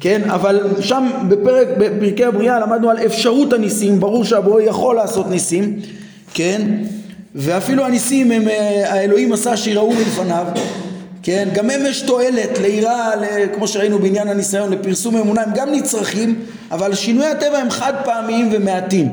כן, 0.00 0.22
אבל 0.26 0.60
שם 0.80 1.08
בפרק, 1.28 1.68
בפרקי 1.78 2.24
הבריאה 2.24 2.60
למדנו 2.60 2.90
על 2.90 2.96
אפשרות 2.98 3.52
הניסים, 3.52 4.00
ברור 4.00 4.24
שהבורא 4.24 4.62
יכול 4.62 4.96
לעשות 4.96 5.30
ניסים, 5.30 5.78
כן, 6.34 6.62
ואפילו 7.34 7.84
הניסים 7.84 8.30
הם 8.30 8.42
האלוהים 8.84 9.32
עשה 9.32 9.56
שיראו 9.56 9.92
מלפניו 9.92 10.46
כן? 11.22 11.48
גם 11.54 11.70
הם 11.70 11.80
יש 11.86 12.00
תועלת 12.00 12.58
ליראה, 12.58 13.10
כמו 13.54 13.68
שראינו 13.68 13.98
בעניין 13.98 14.28
הניסיון, 14.28 14.72
לפרסום 14.72 15.16
אמונה, 15.16 15.42
הם 15.42 15.50
גם 15.54 15.72
נצרכים, 15.72 16.40
אבל 16.70 16.94
שינוי 16.94 17.26
הטבע 17.26 17.58
הם 17.58 17.70
חד 17.70 17.92
פעמיים 18.04 18.48
ומעטים. 18.52 19.08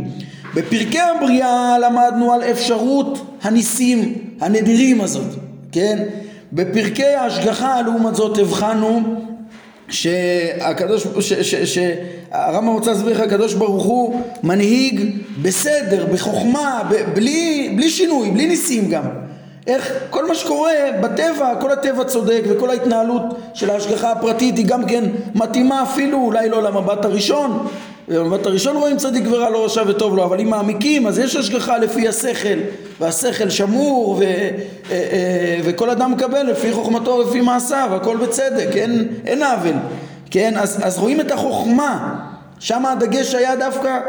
בפרקי 0.55 0.99
הבריאה 0.99 1.77
למדנו 1.79 2.33
על 2.33 2.43
אפשרות 2.43 3.37
הניסים 3.41 4.13
הנדירים 4.41 5.01
הזאת, 5.01 5.35
כן? 5.71 6.03
בפרקי 6.53 7.05
ההשגחה 7.05 7.81
לעומת 7.81 8.15
זאת 8.15 8.37
הבחנו 8.37 9.01
שהקדוש, 9.89 11.07
שהרמב"ם 11.65 12.73
רוצה 12.73 12.91
להסביר 12.91 13.13
לך, 13.13 13.19
הקדוש 13.19 13.53
ברוך 13.53 13.83
הוא 13.83 14.21
מנהיג 14.43 15.11
בסדר, 15.41 16.05
בחוכמה, 16.13 16.81
בלי, 17.15 17.73
בלי 17.75 17.89
שינוי, 17.89 18.31
בלי 18.31 18.47
ניסים 18.47 18.89
גם. 18.89 19.03
איך 19.67 19.93
כל 20.09 20.27
מה 20.27 20.35
שקורה 20.35 20.71
בטבע, 21.01 21.55
כל 21.61 21.71
הטבע 21.71 22.03
צודק 22.03 22.41
וכל 22.49 22.69
ההתנהלות 22.69 23.23
של 23.53 23.69
ההשגחה 23.69 24.11
הפרטית 24.11 24.57
היא 24.57 24.65
גם 24.65 24.85
כן 24.85 25.03
מתאימה 25.35 25.83
אפילו 25.83 26.17
אולי 26.17 26.49
לא 26.49 26.63
למבט 26.63 27.05
הראשון 27.05 27.67
במבט 28.07 28.45
הראשון 28.45 28.75
רואים 28.77 28.97
צדיק 28.97 29.23
ורע 29.31 29.49
לא 29.49 29.65
רשע 29.65 29.83
וטוב 29.87 30.15
לו 30.15 30.23
אבל 30.23 30.39
אם 30.39 30.49
מעמיקים 30.49 31.07
אז 31.07 31.19
יש 31.19 31.35
השגחה 31.35 31.77
לפי 31.77 32.07
השכל 32.07 32.59
והשכל 32.99 33.49
שמור 33.49 34.09
ו, 34.09 34.23
אה, 34.23 34.33
אה, 34.91 35.59
וכל 35.63 35.89
אדם 35.89 36.11
מקבל 36.11 36.43
לפי 36.43 36.73
חוכמתו 36.73 37.11
ולפי 37.11 37.41
מעשיו 37.41 37.89
הכל 37.95 38.17
בצדק 38.17 38.77
אין, 38.77 39.07
אין 39.25 39.43
עוול. 39.43 39.75
כן 40.31 40.57
אז, 40.57 40.79
אז 40.83 40.99
רואים 40.99 41.21
את 41.21 41.31
החוכמה. 41.31 42.19
שם 42.59 42.85
הדגש 42.85 43.35
היה 43.35 43.55
דווקא 43.55 43.99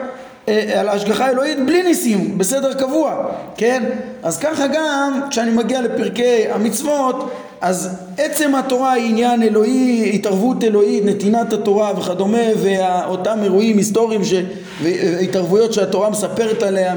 על 0.47 0.89
ההשגחה 0.89 1.27
האלוהית 1.27 1.67
בלי 1.67 1.83
ניסים, 1.83 2.39
בסדר 2.39 2.75
קבוע, 2.75 3.27
כן? 3.57 3.83
אז 4.23 4.39
ככה 4.39 4.67
גם 4.67 5.21
כשאני 5.31 5.51
מגיע 5.51 5.81
לפרקי 5.83 6.45
המצוות, 6.51 7.31
אז 7.61 7.97
עצם 8.19 8.55
התורה 8.55 8.93
היא 8.93 9.11
עניין 9.11 9.43
אלוהי, 9.43 10.11
התערבות 10.15 10.65
אלוהית, 10.65 11.05
נתינת 11.05 11.53
התורה 11.53 11.99
וכדומה, 11.99 12.39
ואותם 12.63 13.39
אירועים 13.43 13.79
היסטוריים 13.79 14.25
ש... 14.25 14.35
והתערבויות 14.83 15.73
שהתורה 15.73 16.11
מספרת 16.11 16.63
עליה 16.63 16.95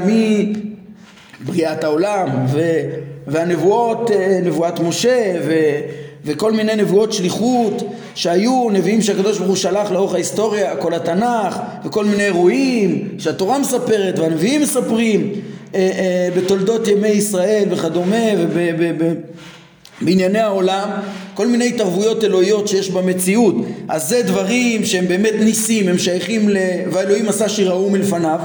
מבריאת 1.40 1.84
העולם, 1.84 2.28
ו... 2.48 2.60
והנבואות, 3.26 4.10
אה, 4.10 4.40
נבואת 4.44 4.80
משה, 4.80 5.34
ו... 5.46 5.54
וכל 6.28 6.52
מיני 6.52 6.76
נבואות 6.76 7.12
שליחות 7.12 7.82
שהיו 8.14 8.68
נביאים 8.72 9.02
שהקדוש 9.02 9.38
ברוך 9.38 9.48
הוא 9.48 9.56
שלח 9.56 9.90
לאורך 9.90 10.14
ההיסטוריה, 10.14 10.76
כל 10.76 10.94
התנ"ך 10.94 11.56
וכל 11.84 12.04
מיני 12.04 12.24
אירועים 12.24 13.08
שהתורה 13.18 13.58
מספרת 13.58 14.18
והנביאים 14.18 14.62
מספרים 14.62 15.32
אה, 15.74 15.80
אה, 15.80 16.28
בתולדות 16.36 16.88
ימי 16.88 17.08
ישראל 17.08 17.64
וכדומה 17.70 18.26
ובענייני 20.00 20.38
העולם 20.38 20.88
כל 21.34 21.46
מיני 21.46 21.68
התערבויות 21.68 22.24
אלוהיות 22.24 22.68
שיש 22.68 22.90
במציאות. 22.90 23.54
אז 23.88 24.08
זה 24.08 24.22
דברים 24.22 24.84
שהם 24.84 25.08
באמת 25.08 25.34
ניסים 25.40 25.88
הם 25.88 25.98
שייכים 25.98 26.48
ל... 26.48 26.56
והאלוהים 26.92 27.28
עשה 27.28 27.48
שיראו 27.48 27.90
מלפניו 27.90 28.40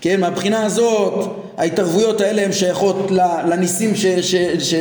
כן? 0.00 0.20
מהבחינה 0.20 0.64
הזאת 0.64 1.39
ההתערבויות 1.60 2.20
האלה 2.20 2.42
הן 2.42 2.52
שייכות 2.52 3.10
לניסים 3.46 3.96
ש, 3.96 4.06
ש, 4.06 4.34
ש, 4.58 4.74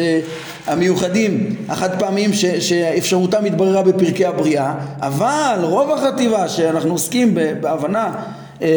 המיוחדים 0.67 1.55
החד 1.69 1.99
פעמיים 1.99 2.33
ש, 2.33 2.45
שאפשרותם 2.45 3.45
התבררה 3.45 3.83
בפרקי 3.83 4.25
הבריאה 4.25 4.73
אבל 5.01 5.59
רוב 5.61 5.91
החטיבה 5.91 6.49
שאנחנו 6.49 6.91
עוסקים 6.91 7.37
בהבנה 7.61 8.11
אה, 8.61 8.67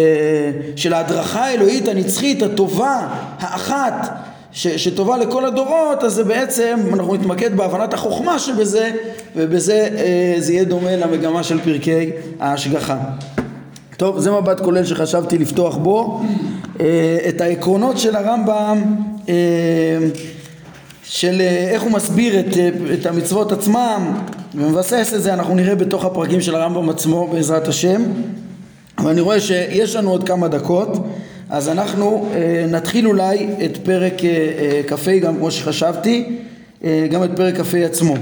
של 0.77 0.93
ההדרכה 0.95 1.45
האלוהית 1.45 1.89
הנצחית 1.89 2.43
הטובה 2.43 3.09
האחת 3.39 4.09
ש, 4.53 4.67
שטובה 4.67 5.17
לכל 5.17 5.45
הדורות 5.45 6.05
אז 6.05 6.13
זה 6.13 6.25
בעצם 6.25 6.79
אנחנו 6.95 7.15
נתמקד 7.15 7.57
בהבנת 7.57 7.95
החוכמה 7.95 8.39
שבזה 8.39 8.91
ובזה 9.37 9.89
אה, 9.97 10.35
זה 10.39 10.53
יהיה 10.53 10.65
דומה 10.65 10.97
למגמה 10.97 11.43
של 11.43 11.61
פרקי 11.61 12.11
ההשגחה 12.41 12.97
טוב, 13.97 14.19
זה 14.19 14.31
מבט 14.31 14.61
כולל 14.61 14.85
שחשבתי 14.85 15.39
לפתוח 15.39 15.77
בו. 15.77 16.23
אה, 16.81 17.19
את 17.29 17.41
העקרונות 17.41 17.99
של 17.99 18.17
הרמב"ם, 18.17 18.83
אה, 19.29 19.35
של 21.05 21.41
אה, 21.41 21.69
איך 21.71 21.83
הוא 21.83 21.93
מסביר 21.93 22.41
את, 22.41 22.57
את 22.93 23.07
המצוות 23.07 23.53
עצמם, 23.53 24.13
ומבסס 24.55 25.13
את 25.17 25.23
זה 25.23 25.35
אנחנו 25.35 25.55
נראה 25.55 25.75
בתוך 25.75 26.05
הפרקים 26.05 26.41
של 26.41 26.55
הרמב"ם 26.55 26.89
עצמו 26.89 27.29
בעזרת 27.29 27.69
השם. 27.69 28.03
אבל 28.99 29.11
אני 29.11 29.21
רואה 29.21 29.41
שיש 29.41 29.97
לנו 29.97 30.11
עוד 30.11 30.27
כמה 30.27 30.49
דקות, 30.49 31.07
אז 31.51 31.69
אנחנו 31.69 32.29
נתחיל 32.69 33.07
אולי 33.07 33.49
את 33.65 33.77
פרק 33.77 34.13
כ"ה 34.89 35.19
גם 35.19 35.37
כמו 35.37 35.51
שחשבתי, 35.51 36.37
גם 37.11 37.25
את 37.25 37.31
פרק 37.37 37.61
כ"ה 37.61 37.79
עצמו. 37.79 38.15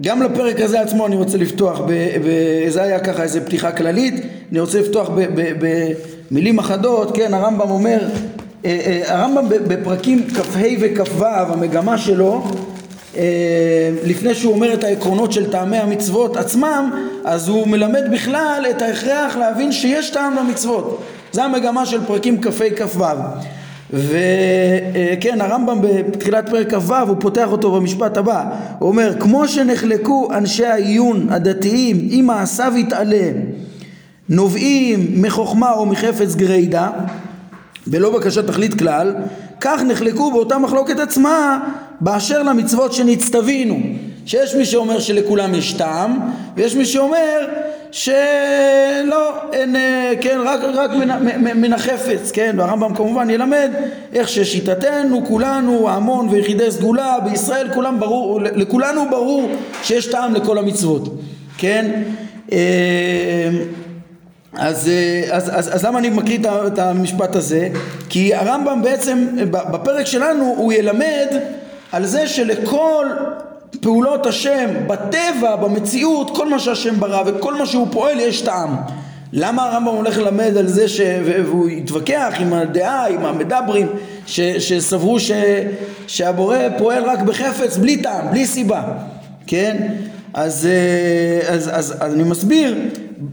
גם 0.00 0.22
לפרק 0.22 0.60
הזה 0.60 0.80
עצמו 0.80 1.06
אני 1.06 1.16
רוצה 1.16 1.38
לפתוח, 1.38 1.80
זה 2.68 2.82
היה 2.82 2.98
ככה 2.98 3.22
איזה 3.22 3.40
פתיחה 3.40 3.72
כללית, 3.72 4.14
אני 4.52 4.60
רוצה 4.60 4.80
לפתוח 4.80 5.10
במילים 6.30 6.58
אחדות, 6.58 7.16
כן, 7.16 7.34
הרמב"ם 7.34 7.70
אומר, 7.70 7.98
אה, 8.64 8.80
אה, 8.86 9.02
הרמב"ם 9.14 9.48
בפרקים 9.48 10.26
כ"ה 10.30 10.60
וכ"ו, 10.80 11.24
המגמה 11.26 11.98
שלו, 11.98 12.44
אה, 13.16 13.90
לפני 14.04 14.34
שהוא 14.34 14.54
אומר 14.54 14.74
את 14.74 14.84
העקרונות 14.84 15.32
של 15.32 15.50
טעמי 15.50 15.76
המצוות 15.76 16.36
עצמם, 16.36 17.06
אז 17.24 17.48
הוא 17.48 17.68
מלמד 17.68 18.02
בכלל 18.12 18.66
את 18.70 18.82
ההכרח 18.82 19.36
להבין 19.36 19.72
שיש 19.72 20.10
טעם 20.10 20.36
למצוות. 20.36 21.02
זה 21.32 21.44
המגמה 21.44 21.86
של 21.86 22.06
פרקים 22.06 22.40
כ"ה 22.42 22.70
כ"ו. 22.76 23.04
וכן 23.90 25.40
הרמב"ם 25.40 25.78
בתחילת 25.82 26.48
פרק 26.48 26.74
כ"ו 26.74 26.94
הוא 26.94 27.16
פותח 27.20 27.48
אותו 27.52 27.72
במשפט 27.72 28.16
הבא. 28.16 28.44
הוא 28.78 28.88
אומר 28.88 29.12
כמו 29.20 29.48
שנחלקו 29.48 30.28
אנשי 30.32 30.66
העיון 30.66 31.26
הדתיים 31.30 32.08
אם 32.10 32.24
מעשיו 32.26 32.72
יתעלה 32.76 33.30
נובעים 34.28 35.22
מחוכמה 35.22 35.72
או 35.72 35.86
מחפץ 35.86 36.34
גרידא 36.34 36.88
בלא 37.86 38.18
בקשת 38.18 38.46
תכלית 38.46 38.78
כלל 38.78 39.14
כך 39.60 39.82
נחלקו 39.82 40.30
באותה 40.30 40.58
מחלוקת 40.58 41.00
עצמה 41.00 41.60
באשר 42.00 42.42
למצוות 42.42 42.92
שנצטווינו. 42.92 43.80
שיש 44.26 44.54
מי 44.54 44.64
שאומר 44.64 44.98
שלכולם 44.98 45.54
יש 45.54 45.72
טעם 45.72 46.20
ויש 46.56 46.76
מי 46.76 46.84
שאומר 46.84 47.46
שלא, 47.96 49.32
אין, 49.52 49.76
אה, 49.76 50.12
כן, 50.20 50.38
רק, 50.44 50.60
רק 50.74 50.90
מן, 50.90 51.60
מן 51.60 51.72
החפץ, 51.72 52.30
כן, 52.30 52.54
והרמב"ם 52.58 52.94
כמובן 52.94 53.30
ילמד 53.30 53.70
איך 54.12 54.28
ששיטתנו, 54.28 55.26
כולנו, 55.26 55.88
ההמון 55.88 56.28
ויחידי 56.28 56.70
סגולה 56.70 57.16
בישראל, 57.24 57.68
כולם 57.74 58.00
ברור, 58.00 58.40
לכולנו 58.40 59.10
ברור 59.10 59.50
שיש 59.82 60.06
טעם 60.06 60.34
לכל 60.34 60.58
המצוות, 60.58 61.20
כן, 61.58 62.02
אה, 62.52 63.48
אז, 64.52 64.88
אה, 64.88 65.36
אז, 65.36 65.50
אז, 65.54 65.74
אז 65.74 65.84
למה 65.84 65.98
אני 65.98 66.10
מקריא 66.10 66.38
את 66.66 66.78
המשפט 66.78 67.36
הזה? 67.36 67.68
כי 68.08 68.34
הרמב"ם 68.34 68.82
בעצם 68.82 69.26
בפרק 69.50 70.06
שלנו 70.06 70.54
הוא 70.56 70.72
ילמד 70.72 71.28
על 71.92 72.04
זה 72.06 72.28
שלכל 72.28 73.06
פעולות 73.80 74.26
השם 74.26 74.70
בטבע, 74.86 75.56
במציאות, 75.56 76.36
כל 76.36 76.48
מה 76.48 76.58
שהשם 76.58 77.00
ברא 77.00 77.22
וכל 77.26 77.54
מה 77.54 77.66
שהוא 77.66 77.88
פועל 77.90 78.20
יש 78.20 78.40
טעם. 78.40 78.76
למה 79.32 79.62
הרמב"ם 79.62 79.94
הולך 79.94 80.18
ללמד 80.18 80.56
על 80.56 80.66
זה 80.66 80.88
ש... 80.88 81.00
והוא 81.24 81.68
התווכח 81.68 82.34
עם 82.40 82.52
הדעה, 82.52 83.08
עם 83.08 83.24
המדברים 83.24 83.86
ש... 84.26 84.40
שסברו 84.40 85.20
ש... 85.20 85.30
שהבורא 86.06 86.58
פועל 86.78 87.04
רק 87.04 87.22
בחפץ 87.22 87.76
בלי 87.76 87.96
טעם, 88.02 88.30
בלי 88.30 88.46
סיבה, 88.46 88.82
כן? 89.46 89.86
אז, 90.34 90.66
אה, 90.66 91.54
אז, 91.54 91.70
אז, 91.72 91.94
אז 92.00 92.14
אני 92.14 92.22
מסביר, 92.22 92.76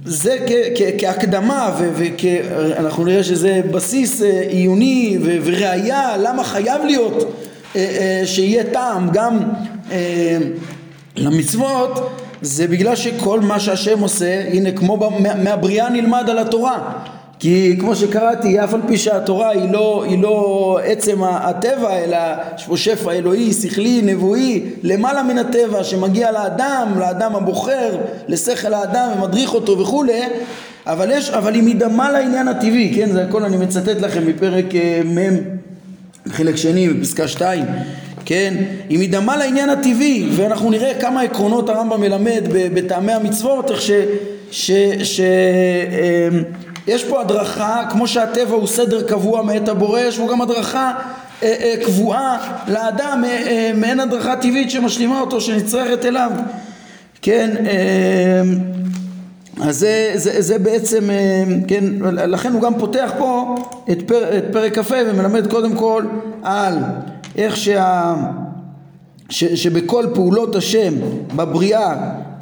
זה 0.06 0.38
כ, 0.48 0.52
כ, 0.76 0.82
כהקדמה 0.98 1.76
ואנחנו 1.78 3.06
נראה 3.06 3.24
שזה 3.24 3.62
בסיס 3.72 4.22
אה, 4.22 4.42
עיוני 4.50 5.18
וראיה 5.44 6.18
למה 6.18 6.44
חייב 6.44 6.82
להיות 6.86 7.43
שיהיה 8.26 8.64
טעם 8.64 9.10
גם 9.14 9.40
אה, 9.92 10.38
למצוות 11.16 12.10
זה 12.42 12.68
בגלל 12.68 12.96
שכל 12.96 13.40
מה 13.40 13.60
שהשם 13.60 14.00
עושה, 14.00 14.44
הנה 14.52 14.72
כמו 14.72 15.10
מהבריאה 15.44 15.90
נלמד 15.90 16.30
על 16.30 16.40
התורה. 16.40 16.94
כי 17.40 17.76
כמו 17.80 17.96
שקראתי, 17.96 18.64
אף 18.64 18.74
על 18.74 18.82
פי 18.88 18.98
שהתורה 18.98 19.50
היא 19.50 19.72
לא, 19.72 20.04
היא 20.08 20.22
לא 20.22 20.80
עצם 20.84 21.24
הטבע, 21.24 21.98
אלא 21.98 22.18
יש 22.56 22.66
פה 22.66 22.78
שפע 22.78 23.12
אלוהי, 23.12 23.54
שכלי, 23.54 24.02
נבואי, 24.02 24.64
למעלה 24.84 25.24
מן 25.24 25.38
הטבע, 25.38 25.84
שמגיע 25.84 26.32
לאדם, 26.32 26.94
לאדם 27.00 27.36
הבוחר, 27.36 27.98
לשכל 28.28 28.74
האדם 28.74 29.10
ומדריך 29.18 29.54
אותו 29.54 29.80
וכולי, 29.80 30.22
אבל, 30.88 31.12
יש, 31.12 31.30
אבל 31.30 31.54
היא 31.54 31.64
מדמה 31.64 32.12
לעניין 32.12 32.48
הטבעי, 32.48 32.94
כן, 32.96 33.12
זה 33.12 33.24
הכל 33.24 33.44
אני 33.44 33.58
מצטט 33.58 34.02
לכם 34.02 34.28
מפרק 34.28 34.76
אה, 34.76 35.02
מ', 35.06 35.63
חלק 36.30 36.56
שני, 36.56 36.90
בפסקה 36.90 37.28
2, 37.28 37.66
כן? 38.26 38.54
היא 38.90 39.00
מדמה 39.00 39.38
לעניין 39.38 39.70
הטבעי, 39.70 40.30
ואנחנו 40.32 40.70
נראה 40.70 40.94
כמה 41.02 41.22
עקרונות 41.22 41.70
הרמב"ם 41.70 42.02
מלמד 42.02 42.44
בטעמי 42.52 43.12
המצוות, 43.12 43.72
איך 43.72 43.82
ש... 43.82 43.92
ש, 44.52 44.72
ש 45.04 45.20
אמ, 45.20 46.44
יש 46.88 47.04
פה 47.04 47.22
הדרכה, 47.22 47.84
כמו 47.90 48.08
שהטבע 48.08 48.56
הוא 48.56 48.68
סדר 48.68 49.08
קבוע 49.08 49.42
מאת 49.42 49.70
הבורא, 49.70 50.00
יש 50.00 50.18
פה 50.18 50.28
גם 50.32 50.42
הדרכה 50.42 50.92
אה, 51.44 51.56
אה, 51.62 51.76
קבועה 51.86 52.38
לאדם, 52.68 53.24
אה, 53.28 53.72
מעין 53.76 54.00
הדרכה 54.00 54.36
טבעית 54.36 54.72
שמשלימה 54.72 55.20
אותו, 55.20 55.42
שנצרכת 55.42 56.06
אליו, 56.06 56.32
כן? 57.22 57.52
אמ, 59.64 59.70
אז 59.70 59.80
זה, 59.80 60.12
זה, 60.16 60.42
זה 60.42 60.60
בעצם, 60.60 61.10
כן, 61.68 61.84
לכן 62.14 62.54
הוא 62.54 62.62
גם 62.62 62.80
פותח 62.80 63.12
פה 63.18 63.56
את, 63.92 64.02
פר, 64.08 64.38
את 64.38 64.44
פרק 64.52 64.80
כ"ה 64.80 64.96
ומלמד 65.08 65.52
קודם 65.52 65.76
כל 65.76 66.04
על 66.44 66.78
איך 67.38 67.58
שה... 67.58 68.16
ש, 69.30 69.44
שבכל 69.44 70.06
פעולות 70.14 70.56
השם 70.56 70.94
בבריאה 71.36 71.94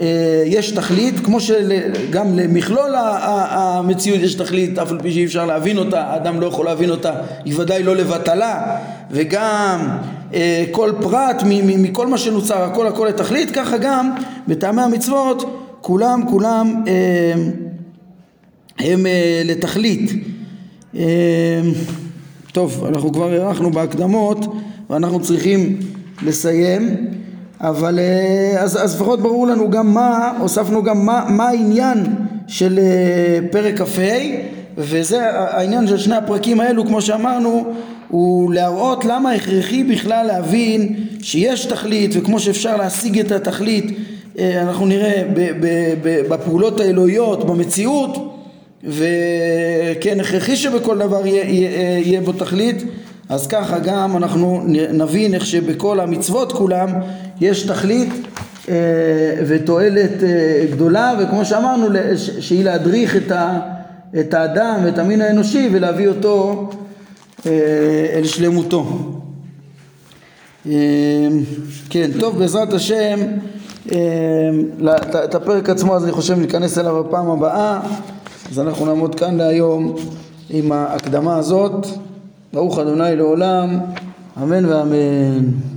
אה, 0.02 0.44
יש 0.46 0.72
תכלית, 0.72 1.20
כמו 1.26 1.40
שגם 1.40 2.40
למכלול 2.40 2.92
המציאות 2.96 4.20
יש 4.22 4.36
תכלית, 4.36 4.80
אף 4.80 4.92
על 4.92 5.00
פי 5.02 5.12
שאי 5.12 5.26
אפשר 5.26 5.46
להבין 5.46 5.78
אותה, 5.78 6.02
האדם 6.02 6.42
לא 6.42 6.46
יכול 6.46 6.66
להבין 6.66 6.90
אותה, 6.90 7.12
היא 7.46 7.54
ודאי 7.58 7.84
לא 7.84 7.96
לבטלה, 7.96 8.78
וגם 9.12 9.98
אה, 10.34 10.64
כל 10.72 10.92
פרט 11.02 11.44
מכל 11.46 12.08
מה 12.08 12.18
שנוצר, 12.18 12.64
הכל 12.64 12.88
הכל 12.88 13.06
לתכלית, 13.10 13.52
ככה 13.52 13.78
גם 13.78 14.12
בטעמי 14.48 14.82
המצוות 14.82 15.61
כולם 15.82 16.24
כולם 16.30 16.84
אה, 16.88 17.34
הם 18.80 19.06
אה, 19.06 19.42
לתכלית. 19.46 20.12
אה, 20.96 21.02
טוב, 22.52 22.86
אנחנו 22.86 23.14
כבר 23.14 23.32
הארכנו 23.32 23.72
בהקדמות 23.72 24.46
ואנחנו 24.90 25.22
צריכים 25.22 25.80
לסיים, 26.24 26.96
אבל 27.62 28.00
אז, 28.60 28.84
אז 28.84 28.96
לפחות 28.96 29.22
ברור 29.22 29.48
לנו 29.48 29.70
גם 29.70 29.94
מה, 29.94 30.32
הוספנו 30.40 30.84
גם 30.84 31.06
מה, 31.06 31.26
מה 31.30 31.48
העניין 31.48 32.06
של 32.48 32.80
פרק 33.52 33.82
כ"ה 33.82 34.02
וזה 34.78 35.30
העניין 35.32 35.88
של 35.88 35.98
שני 35.98 36.16
הפרקים 36.16 36.60
האלו 36.60 36.86
כמו 36.86 37.02
שאמרנו 37.02 37.74
הוא 38.08 38.54
להראות 38.54 39.06
למה 39.06 39.32
הכרחי 39.32 39.84
בכלל 39.84 40.28
להבין 40.28 40.96
שיש 41.22 41.66
תכלית 41.66 42.12
וכמו 42.16 42.40
שאפשר 42.40 42.78
להשיג 42.78 43.20
את 43.20 43.32
התכלית 43.32 43.98
אנחנו 44.40 44.86
נראה 44.86 45.24
בפעולות 46.30 46.80
האלוהיות 46.80 47.46
במציאות 47.46 48.38
וכן 48.84 50.20
הכרחי 50.20 50.56
שבכל 50.56 50.98
דבר 50.98 51.26
יהיה, 51.26 52.00
יהיה 52.00 52.22
בו 52.22 52.32
תכלית 52.32 52.84
אז 53.30 53.48
ככה 53.48 53.80
גם 53.80 54.18
אנחנו 54.18 54.64
נבין 54.94 55.34
איך 55.34 55.46
שבכל 55.46 56.00
המצוות 56.00 56.52
כולם 56.52 56.90
יש 57.42 57.64
תכלית 57.64 58.10
אה, 58.70 58.76
ותועלת 59.48 60.24
אה, 60.24 60.66
גדולה 60.72 61.14
וכמו 61.20 61.46
שאמרנו 61.46 61.88
שהיא 62.40 62.64
להדריך 62.64 63.16
את, 63.16 63.32
ה, 63.32 63.60
את 64.20 64.34
האדם 64.34 64.80
ואת 64.84 65.00
המין 65.00 65.22
האנושי 65.22 65.70
ולהביא 65.72 66.08
אותו 66.08 66.70
אה, 67.46 67.52
אל 68.14 68.24
שלמותו. 68.24 68.86
כן, 71.90 72.12
טוב 72.20 72.40
בעזרת 72.40 72.74
השם 72.74 73.20
את 75.24 75.36
הפרק 75.36 75.70
עצמו 75.70 75.96
אז 75.96 76.04
אני 76.04 76.12
חושב 76.12 76.40
ניכנס 76.40 76.78
אליו 76.78 77.04
בפעם 77.04 77.30
הבאה 77.30 77.80
אז 78.52 78.60
אנחנו 78.60 78.86
נעמוד 78.86 79.16
כאן 79.16 79.38
להיום 79.38 79.96
עם 80.50 80.72
ההקדמה 80.72 81.38
הזאת 81.38 81.88
ברוך 82.54 82.80
אדוני 82.80 83.16
לעולם, 83.16 83.80
אמן 84.44 84.66
ואמן. 84.66 85.71